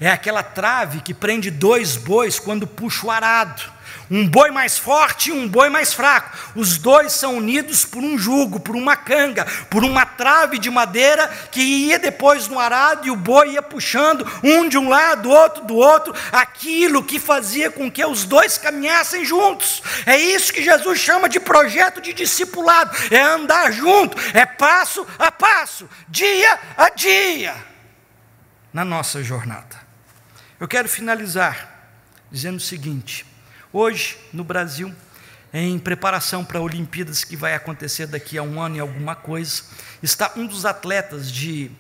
É 0.01 0.11
aquela 0.11 0.43
trave 0.43 1.01
que 1.01 1.15
prende 1.15 1.51
dois 1.51 1.97
bois 1.97 2.39
quando 2.39 2.67
puxa 2.67 3.07
o 3.07 3.11
arado. 3.11 3.63
Um 4.11 4.29
boi 4.29 4.51
mais 4.51 4.79
forte 4.79 5.31
e 5.31 5.33
um 5.33 5.49
boi 5.49 5.69
mais 5.69 5.93
fraco. 5.93 6.37
Os 6.55 6.79
dois 6.79 7.13
são 7.13 7.37
unidos 7.37 7.85
por 7.85 8.03
um 8.03 8.19
jugo, 8.19 8.61
por 8.61 8.77
uma 8.77 8.97
canga, 8.97 9.45
por 9.71 9.85
uma 9.85 10.05
trave 10.05 10.59
de 10.59 10.71
madeira 10.71 11.29
que 11.51 11.61
ia 11.61 11.99
depois 11.99 12.49
no 12.49 12.59
arado 12.59 13.07
e 13.07 13.11
o 13.11 13.17
boi 13.17 13.53
ia 13.53 13.63
puxando 13.63 14.27
um 14.43 14.69
de 14.69 14.77
um 14.77 14.89
lado, 14.89 15.31
outro 15.31 15.65
do 15.65 15.77
outro, 15.77 16.15
aquilo 16.31 17.03
que 17.03 17.19
fazia 17.19 17.71
com 17.71 17.91
que 17.91 18.05
os 18.05 18.25
dois 18.25 18.59
caminhassem 18.59 19.25
juntos. 19.25 19.83
É 20.07 20.17
isso 20.17 20.53
que 20.53 20.63
Jesus 20.63 20.99
chama 20.99 21.29
de 21.29 21.41
projeto 21.41 22.01
de 22.01 22.13
discipulado, 22.13 22.97
é 23.11 23.21
andar 23.21 23.73
junto, 23.73 24.17
é 24.35 24.45
passo 24.45 25.07
a 25.19 25.31
passo, 25.31 25.89
dia 26.09 26.59
a 26.77 26.91
dia 26.91 27.73
na 28.73 28.85
nossa 28.85 29.23
jornada. 29.23 29.81
Eu 30.59 30.67
quero 30.67 30.89
finalizar 30.89 31.69
dizendo 32.31 32.57
o 32.57 32.61
seguinte: 32.61 33.27
Hoje, 33.75 34.19
no 34.35 34.45
Brasil, 34.45 34.95
em 35.51 35.79
preparação 35.79 36.45
para 36.45 36.61
Olimpíadas 36.61 37.25
que 37.25 37.35
vai 37.35 37.55
acontecer 37.55 38.07
daqui 38.07 38.37
a 38.37 38.43
um 38.43 38.61
ano 38.61 38.77
e 38.77 38.81
alguma 38.81 39.15
coisa, 39.15 39.63
está 40.03 40.31
um 40.37 40.47
dos 40.47 40.67
atletas 40.67 41.33
de 41.33 41.71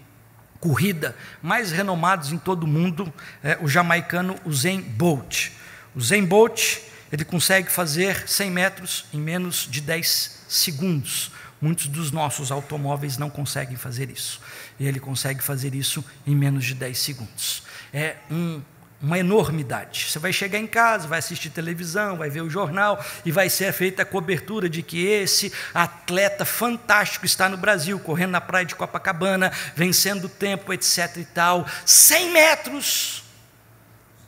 corrida 0.59 1.14
mais 1.43 1.70
renomados 1.70 2.32
em 2.32 2.38
todo 2.38 2.62
o 2.62 2.66
mundo, 2.66 3.12
é, 3.43 3.59
o 3.61 3.68
jamaicano 3.68 4.36
Usain 4.47 4.80
Bolt. 4.80 5.51
Usain 5.95 6.24
Bolt, 6.24 6.78
ele 7.12 7.26
consegue 7.26 7.70
fazer 7.70 8.26
100 8.26 8.51
metros 8.51 9.05
em 9.12 9.20
menos 9.20 9.68
de 9.70 9.82
10 9.82 10.45
segundos. 10.49 11.30
Muitos 11.61 11.88
dos 11.88 12.11
nossos 12.11 12.51
automóveis 12.51 13.18
não 13.18 13.28
conseguem 13.28 13.76
fazer 13.76 14.09
isso. 14.09 14.40
E 14.80 14.86
ele 14.86 14.99
consegue 14.99 15.43
fazer 15.43 15.74
isso 15.74 16.03
em 16.26 16.34
menos 16.34 16.64
de 16.64 16.74
10 16.74 16.99
segundos. 16.99 17.62
É 17.93 18.16
um 18.30 18.62
uma 19.03 19.18
enormidade. 19.18 20.07
Você 20.09 20.18
vai 20.20 20.32
chegar 20.32 20.59
em 20.59 20.66
casa, 20.66 21.09
vai 21.09 21.18
assistir 21.18 21.50
televisão, 21.50 22.16
vai 22.16 22.30
ver 22.30 22.40
o 22.40 22.48
jornal 22.48 23.05
e 23.24 23.32
vai 23.32 23.50
ser 23.50 23.72
feita 23.72 24.03
a 24.03 24.07
cobertura 24.07 24.68
de 24.68 24.80
que 24.80 25.05
esse 25.05 25.53
atleta 25.74 26.44
fantástico 26.44 27.26
está 27.26 27.48
no 27.48 27.57
Brasil, 27.57 27.98
correndo 27.98 28.30
na 28.30 28.40
praia 28.40 28.64
de 28.64 28.76
Copacabana, 28.76 29.50
vencendo 29.74 30.26
o 30.26 30.28
tempo, 30.28 30.72
etc 30.72 31.16
e 31.16 31.24
tal, 31.24 31.66
100 31.84 32.32
metros 32.32 33.24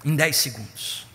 em 0.05 0.17
10 0.17 0.37
segundos. 0.37 1.07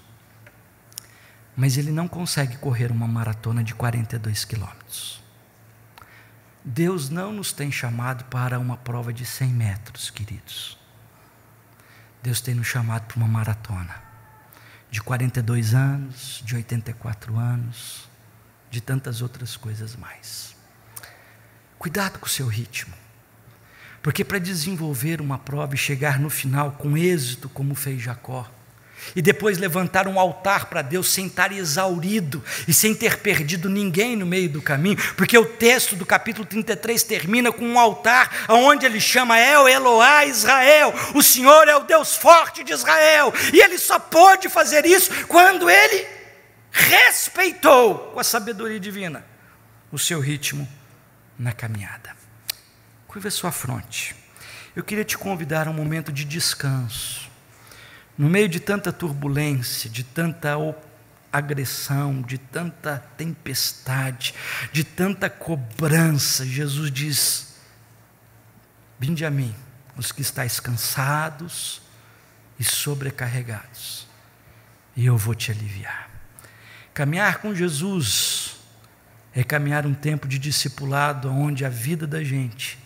Mas 1.54 1.78
ele 1.78 1.92
não 1.92 2.08
consegue 2.08 2.56
correr 2.58 2.90
uma 2.90 3.08
maratona 3.08 3.62
de 3.62 3.76
42 3.76 4.46
quilômetros. 4.46 5.22
Deus 6.64 7.10
não 7.10 7.34
nos 7.34 7.52
tem 7.52 7.70
chamado 7.70 8.24
para 8.26 8.58
uma 8.58 8.78
prova 8.78 9.12
de 9.12 9.26
100 9.26 9.50
metros, 9.50 10.10
queridos. 10.10 10.79
Deus 12.22 12.42
tem 12.42 12.54
nos 12.54 12.68
chamado 12.68 13.06
para 13.06 13.18
uma 13.18 13.28
maratona 13.28 14.10
de 14.92 15.02
42 15.02 15.74
anos, 15.74 16.42
de 16.44 16.56
84 16.56 17.38
anos, 17.38 18.10
de 18.72 18.82
tantas 18.82 19.22
outras 19.22 19.56
coisas 19.56 19.96
mais. 19.96 20.56
Cuidado 21.78 22.20
com 22.20 22.26
o 22.26 22.30
seu 22.30 22.48
ritmo, 22.48 22.94
porque 24.02 24.24
para 24.24 24.40
desenvolver 24.40 25.22
uma 25.22 25.38
prova 25.38 25.76
e 25.76 25.78
chegar 25.78 26.20
no 26.20 26.30
final 26.30 26.74
com 26.74 26.98
êxito, 26.98 27.48
como 27.50 27.76
fez 27.76 28.02
Jacó, 28.02 28.50
e 29.16 29.22
depois 29.22 29.58
levantar 29.58 30.08
um 30.08 30.20
altar 30.20 30.66
para 30.66 30.82
Deus 30.82 31.10
sem 31.10 31.28
estar 31.28 31.52
exaurido 31.52 32.44
e 32.68 32.74
sem 32.74 32.94
ter 32.94 33.18
perdido 33.18 33.70
ninguém 33.70 34.16
no 34.16 34.26
meio 34.26 34.50
do 34.50 34.62
caminho, 34.62 34.98
porque 35.16 35.38
o 35.38 35.46
texto 35.46 35.96
do 35.96 36.06
capítulo 36.06 36.46
33 36.46 37.04
termina 37.04 37.52
com 37.52 37.66
um 37.66 37.80
altar 37.80 38.46
onde 38.50 38.86
ele 38.86 39.00
chama 39.00 39.40
El 39.40 39.68
Eloá 39.68 40.26
Israel, 40.26 40.94
o 41.14 41.22
Senhor 41.22 41.68
é 41.68 41.76
o 41.76 41.84
Deus 41.84 42.16
forte 42.16 42.64
de 42.64 42.74
Israel, 42.74 43.34
e 43.54 43.60
ele 43.60 43.78
só 43.78 44.00
pôde 44.00 44.50
fazer 44.50 44.86
isso 44.86 45.12
quando 45.28 45.70
ele 45.70 46.08
respeitou 46.72 48.12
com 48.14 48.20
a 48.20 48.24
sabedoria 48.24 48.80
divina 48.80 49.26
o 49.92 49.98
seu 49.98 50.20
ritmo 50.20 50.68
na 51.38 51.52
caminhada. 51.52 52.16
Curva 53.08 53.28
a 53.28 53.32
sua 53.32 53.52
fronte. 53.52 54.16
Eu 54.76 54.84
queria 54.84 55.04
te 55.04 55.18
convidar 55.18 55.68
a 55.68 55.72
um 55.72 55.74
momento 55.74 56.12
de 56.12 56.24
descanso 56.24 57.29
no 58.20 58.30
meio 58.30 58.50
de 58.50 58.60
tanta 58.60 58.92
turbulência, 58.92 59.90
de 59.90 60.04
tanta 60.04 60.58
agressão, 61.32 62.22
de 62.22 62.38
tanta 62.38 62.98
tempestade, 63.16 64.36
de 64.74 64.84
tanta 64.84 65.30
cobrança, 65.30 66.46
Jesus 66.46 66.92
diz: 66.92 67.56
Vinde 69.00 69.24
a 69.24 69.32
mim, 69.32 69.56
os 69.96 70.12
que 70.12 70.22
estáis 70.22 70.60
cansados 70.60 71.82
e 72.60 72.64
sobrecarregados, 72.66 74.06
e 74.98 75.06
eu 75.06 75.16
vou 75.16 75.34
te 75.34 75.50
aliviar. 75.50 76.10
Caminhar 76.94 77.38
com 77.38 77.56
Jesus 77.56 78.58
é 79.34 79.46
caminhar 79.46 79.86
um 79.86 79.94
tempo 79.94 80.28
de 80.28 80.38
discipulado 80.38 81.32
onde 81.32 81.64
a 81.64 81.70
vida 81.70 82.06
da 82.06 82.22
gente 82.22 82.78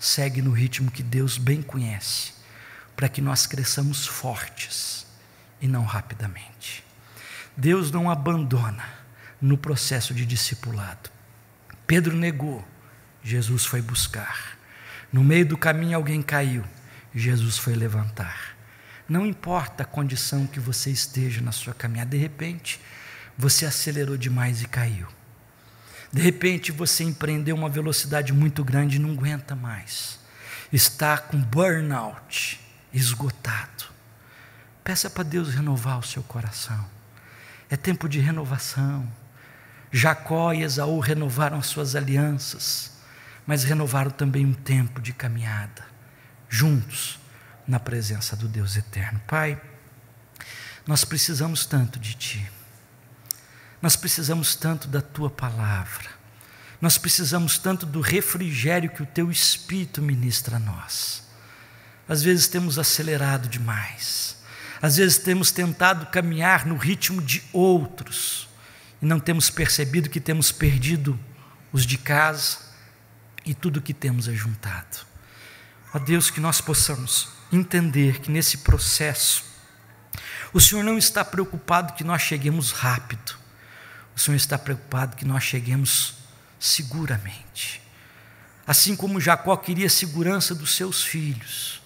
segue 0.00 0.42
no 0.42 0.50
ritmo 0.50 0.90
que 0.90 1.04
Deus 1.04 1.38
bem 1.38 1.62
conhece 1.62 2.33
para 2.96 3.08
que 3.08 3.20
nós 3.20 3.46
cresçamos 3.46 4.06
fortes 4.06 5.06
e 5.60 5.66
não 5.66 5.84
rapidamente. 5.84 6.84
Deus 7.56 7.90
não 7.90 8.10
abandona 8.10 8.84
no 9.40 9.56
processo 9.56 10.14
de 10.14 10.26
discipulado. 10.26 11.10
Pedro 11.86 12.16
negou, 12.16 12.66
Jesus 13.22 13.64
foi 13.64 13.80
buscar. 13.80 14.58
No 15.12 15.22
meio 15.22 15.46
do 15.46 15.56
caminho 15.56 15.96
alguém 15.96 16.22
caiu, 16.22 16.64
Jesus 17.14 17.58
foi 17.58 17.74
levantar. 17.74 18.56
Não 19.08 19.26
importa 19.26 19.82
a 19.82 19.86
condição 19.86 20.46
que 20.46 20.58
você 20.58 20.90
esteja 20.90 21.40
na 21.40 21.52
sua 21.52 21.74
caminhada, 21.74 22.10
de 22.10 22.16
repente 22.16 22.80
você 23.36 23.66
acelerou 23.66 24.16
demais 24.16 24.62
e 24.62 24.66
caiu. 24.66 25.06
De 26.12 26.22
repente 26.22 26.72
você 26.72 27.04
empreendeu 27.04 27.54
uma 27.54 27.68
velocidade 27.68 28.32
muito 28.32 28.64
grande 28.64 28.96
e 28.96 28.98
não 28.98 29.10
aguenta 29.10 29.54
mais. 29.54 30.18
Está 30.72 31.18
com 31.18 31.40
burnout 31.40 32.63
esgotado. 32.94 33.84
Peça 34.84 35.10
para 35.10 35.24
Deus 35.24 35.52
renovar 35.52 35.98
o 35.98 36.02
seu 36.02 36.22
coração. 36.22 36.86
É 37.68 37.76
tempo 37.76 38.08
de 38.08 38.20
renovação. 38.20 39.10
Jacó 39.90 40.52
e 40.52 40.62
Esaú 40.62 41.00
renovaram 41.00 41.58
as 41.58 41.66
suas 41.66 41.94
alianças, 41.94 42.92
mas 43.46 43.64
renovaram 43.64 44.10
também 44.10 44.44
um 44.44 44.54
tempo 44.54 45.00
de 45.00 45.12
caminhada, 45.12 45.84
juntos, 46.48 47.18
na 47.66 47.80
presença 47.80 48.36
do 48.36 48.46
Deus 48.48 48.76
eterno. 48.76 49.20
Pai, 49.26 49.60
nós 50.86 51.04
precisamos 51.04 51.64
tanto 51.64 51.98
de 51.98 52.14
Ti, 52.14 52.50
nós 53.80 53.96
precisamos 53.96 54.54
tanto 54.54 54.88
da 54.88 55.00
Tua 55.00 55.30
palavra, 55.30 56.10
nós 56.80 56.98
precisamos 56.98 57.56
tanto 57.58 57.86
do 57.86 58.00
refrigério 58.00 58.90
que 58.90 59.02
o 59.02 59.06
Teu 59.06 59.30
Espírito 59.30 60.02
ministra 60.02 60.56
a 60.56 60.60
nós. 60.60 61.23
Às 62.08 62.22
vezes 62.22 62.46
temos 62.46 62.78
acelerado 62.78 63.48
demais. 63.48 64.36
Às 64.80 64.96
vezes 64.96 65.18
temos 65.18 65.50
tentado 65.50 66.06
caminhar 66.06 66.66
no 66.66 66.76
ritmo 66.76 67.22
de 67.22 67.42
outros 67.52 68.48
e 69.00 69.06
não 69.06 69.18
temos 69.18 69.48
percebido 69.50 70.10
que 70.10 70.20
temos 70.20 70.52
perdido 70.52 71.18
os 71.72 71.86
de 71.86 71.96
casa 71.96 72.58
e 73.44 73.54
tudo 73.54 73.78
o 73.78 73.82
que 73.82 73.94
temos 73.94 74.28
ajuntado. 74.28 75.06
Ó 75.92 75.98
Deus, 75.98 76.30
que 76.30 76.40
nós 76.40 76.60
possamos 76.60 77.28
entender 77.52 78.20
que 78.20 78.30
nesse 78.30 78.58
processo 78.58 79.44
o 80.52 80.60
Senhor 80.60 80.84
não 80.84 80.96
está 80.96 81.24
preocupado 81.24 81.94
que 81.94 82.04
nós 82.04 82.22
cheguemos 82.22 82.70
rápido. 82.70 83.34
O 84.14 84.20
Senhor 84.20 84.36
está 84.36 84.56
preocupado 84.56 85.16
que 85.16 85.24
nós 85.24 85.42
cheguemos 85.42 86.14
seguramente. 86.60 87.82
Assim 88.66 88.94
como 88.94 89.20
Jacó 89.20 89.56
queria 89.56 89.86
a 89.86 89.90
segurança 89.90 90.54
dos 90.54 90.74
seus 90.74 91.02
filhos, 91.02 91.82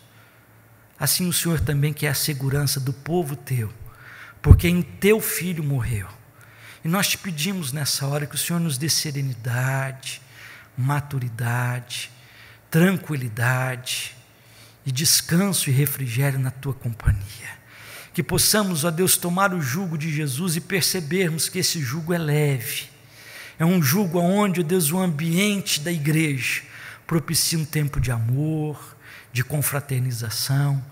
assim 0.99 1.29
o 1.29 1.33
Senhor 1.33 1.61
também 1.61 1.93
quer 1.93 2.09
a 2.09 2.15
segurança 2.15 2.81
do 2.81 2.93
povo 2.93 3.37
teu, 3.37 3.73
porque 4.43 4.69
em 4.69 4.83
teu 4.83 5.21
filho 5.21 5.63
morreu. 5.63 6.09
E 6.85 6.89
nós 6.89 7.09
te 7.09 7.19
pedimos 7.19 7.73
nessa 7.73 8.07
hora 8.07 8.27
que 8.27 8.35
o 8.35 8.39
Senhor 8.39 8.61
nos 8.61 8.79
dê 8.79 8.89
serenidade, 8.89 10.23
maturidade, 10.77 12.11
tranquilidade 12.71 14.17
e 14.87 14.93
descanso 14.93 15.69
e 15.69 15.73
refrigério 15.73 16.39
na 16.39 16.51
tua 16.51 16.73
companhia. 16.73 17.59
Que 18.13 18.23
possamos, 18.23 18.85
ó 18.85 18.91
Deus, 18.91 19.17
tomar 19.17 19.53
o 19.53 19.61
jugo 19.61 19.99
de 19.99 20.13
Jesus 20.13 20.57
e 20.57 20.61
percebermos 20.61 21.49
que 21.49 21.59
esse 21.59 21.81
jugo 21.81 22.13
é 22.13 22.19
leve. 22.19 22.89
É 23.59 23.65
um 23.65 23.83
jugo 23.83 24.19
onde, 24.19 24.61
ó 24.61 24.63
Deus, 24.63 24.91
o 24.91 24.99
ambiente 24.99 25.81
da 25.81 25.93
igreja 25.93 26.63
propicia 27.07 27.59
um 27.59 27.65
tempo 27.65 28.01
de 28.01 28.11
amor, 28.11 28.97
de 29.33 29.45
confraternização 29.45 30.83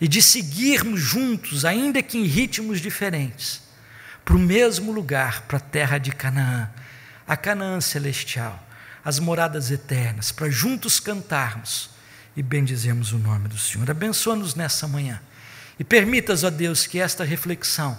e 0.00 0.08
de 0.08 0.20
seguirmos 0.20 1.00
juntos, 1.00 1.64
ainda 1.64 2.02
que 2.02 2.18
em 2.18 2.24
ritmos 2.24 2.80
diferentes, 2.80 3.62
para 4.24 4.36
o 4.36 4.38
mesmo 4.38 4.92
lugar, 4.92 5.42
para 5.42 5.58
a 5.58 5.60
terra 5.60 5.98
de 5.98 6.12
Canaã, 6.12 6.68
a 7.26 7.36
Canaã 7.36 7.80
celestial, 7.80 8.62
as 9.04 9.18
moradas 9.18 9.70
eternas, 9.70 10.32
para 10.32 10.50
juntos 10.50 10.98
cantarmos 10.98 11.90
e 12.36 12.42
bendizemos 12.42 13.12
o 13.12 13.18
nome 13.18 13.48
do 13.48 13.58
Senhor. 13.58 13.90
Abençoa-nos 13.90 14.54
nessa 14.54 14.88
manhã 14.88 15.20
E 15.78 15.84
permitas, 15.84 16.44
ó 16.44 16.50
Deus, 16.50 16.86
que 16.86 17.00
esta 17.00 17.24
reflexão 17.24 17.98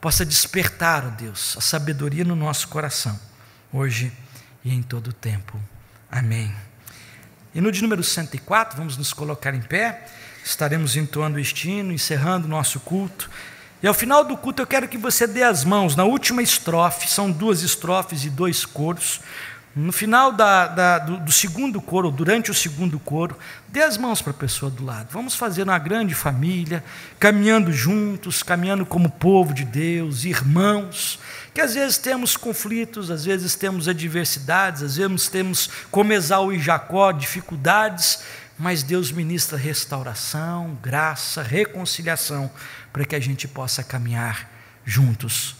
possa 0.00 0.24
despertar, 0.24 1.04
ó 1.04 1.10
Deus, 1.10 1.56
a 1.56 1.60
sabedoria 1.60 2.24
no 2.24 2.36
nosso 2.36 2.68
coração, 2.68 3.18
hoje 3.72 4.12
e 4.64 4.72
em 4.72 4.82
todo 4.82 5.08
o 5.08 5.12
tempo. 5.12 5.60
Amém. 6.10 6.67
E 7.54 7.60
no 7.60 7.72
de 7.72 7.80
número 7.82 8.04
104, 8.04 8.76
vamos 8.76 8.96
nos 8.96 9.12
colocar 9.12 9.54
em 9.54 9.60
pé, 9.60 10.06
estaremos 10.44 10.96
entoando 10.96 11.38
o 11.38 11.40
estino, 11.40 11.92
encerrando 11.92 12.46
o 12.46 12.50
nosso 12.50 12.78
culto. 12.80 13.30
E 13.82 13.86
ao 13.86 13.94
final 13.94 14.24
do 14.24 14.36
culto 14.36 14.60
eu 14.60 14.66
quero 14.66 14.88
que 14.88 14.98
você 14.98 15.26
dê 15.26 15.42
as 15.42 15.64
mãos 15.64 15.96
na 15.96 16.04
última 16.04 16.42
estrofe, 16.42 17.08
são 17.08 17.30
duas 17.30 17.62
estrofes 17.62 18.24
e 18.24 18.30
dois 18.30 18.66
coros. 18.66 19.20
No 19.74 19.92
final 19.92 20.32
da, 20.32 20.66
da, 20.66 20.98
do, 20.98 21.18
do, 21.20 21.30
segundo 21.30 21.80
coro, 21.80 22.10
durante 22.10 22.50
o 22.50 22.54
segundo 22.54 22.98
coro, 22.98 23.36
dê 23.68 23.82
as 23.82 23.96
mãos 23.96 24.20
para 24.20 24.32
a 24.32 24.34
pessoa 24.34 24.70
do 24.70 24.84
lado. 24.84 25.08
Vamos 25.12 25.36
fazer 25.36 25.62
uma 25.62 25.78
grande 25.78 26.14
família, 26.14 26.82
caminhando 27.18 27.72
juntos, 27.72 28.42
caminhando 28.42 28.84
como 28.84 29.08
povo 29.08 29.54
de 29.54 29.64
Deus, 29.64 30.24
irmãos, 30.24 31.20
que 31.58 31.62
às 31.62 31.74
vezes 31.74 31.98
temos 31.98 32.36
conflitos, 32.36 33.10
às 33.10 33.24
vezes 33.24 33.56
temos 33.56 33.88
adversidades, 33.88 34.80
às 34.80 34.96
vezes 34.96 35.26
temos, 35.26 35.68
como 35.90 36.12
Esaú 36.12 36.52
e 36.52 36.60
Jacó, 36.60 37.10
dificuldades, 37.10 38.20
mas 38.56 38.84
Deus 38.84 39.10
ministra 39.10 39.58
restauração, 39.58 40.78
graça, 40.80 41.42
reconciliação, 41.42 42.48
para 42.92 43.04
que 43.04 43.16
a 43.16 43.18
gente 43.18 43.48
possa 43.48 43.82
caminhar 43.82 44.48
juntos 44.84 45.56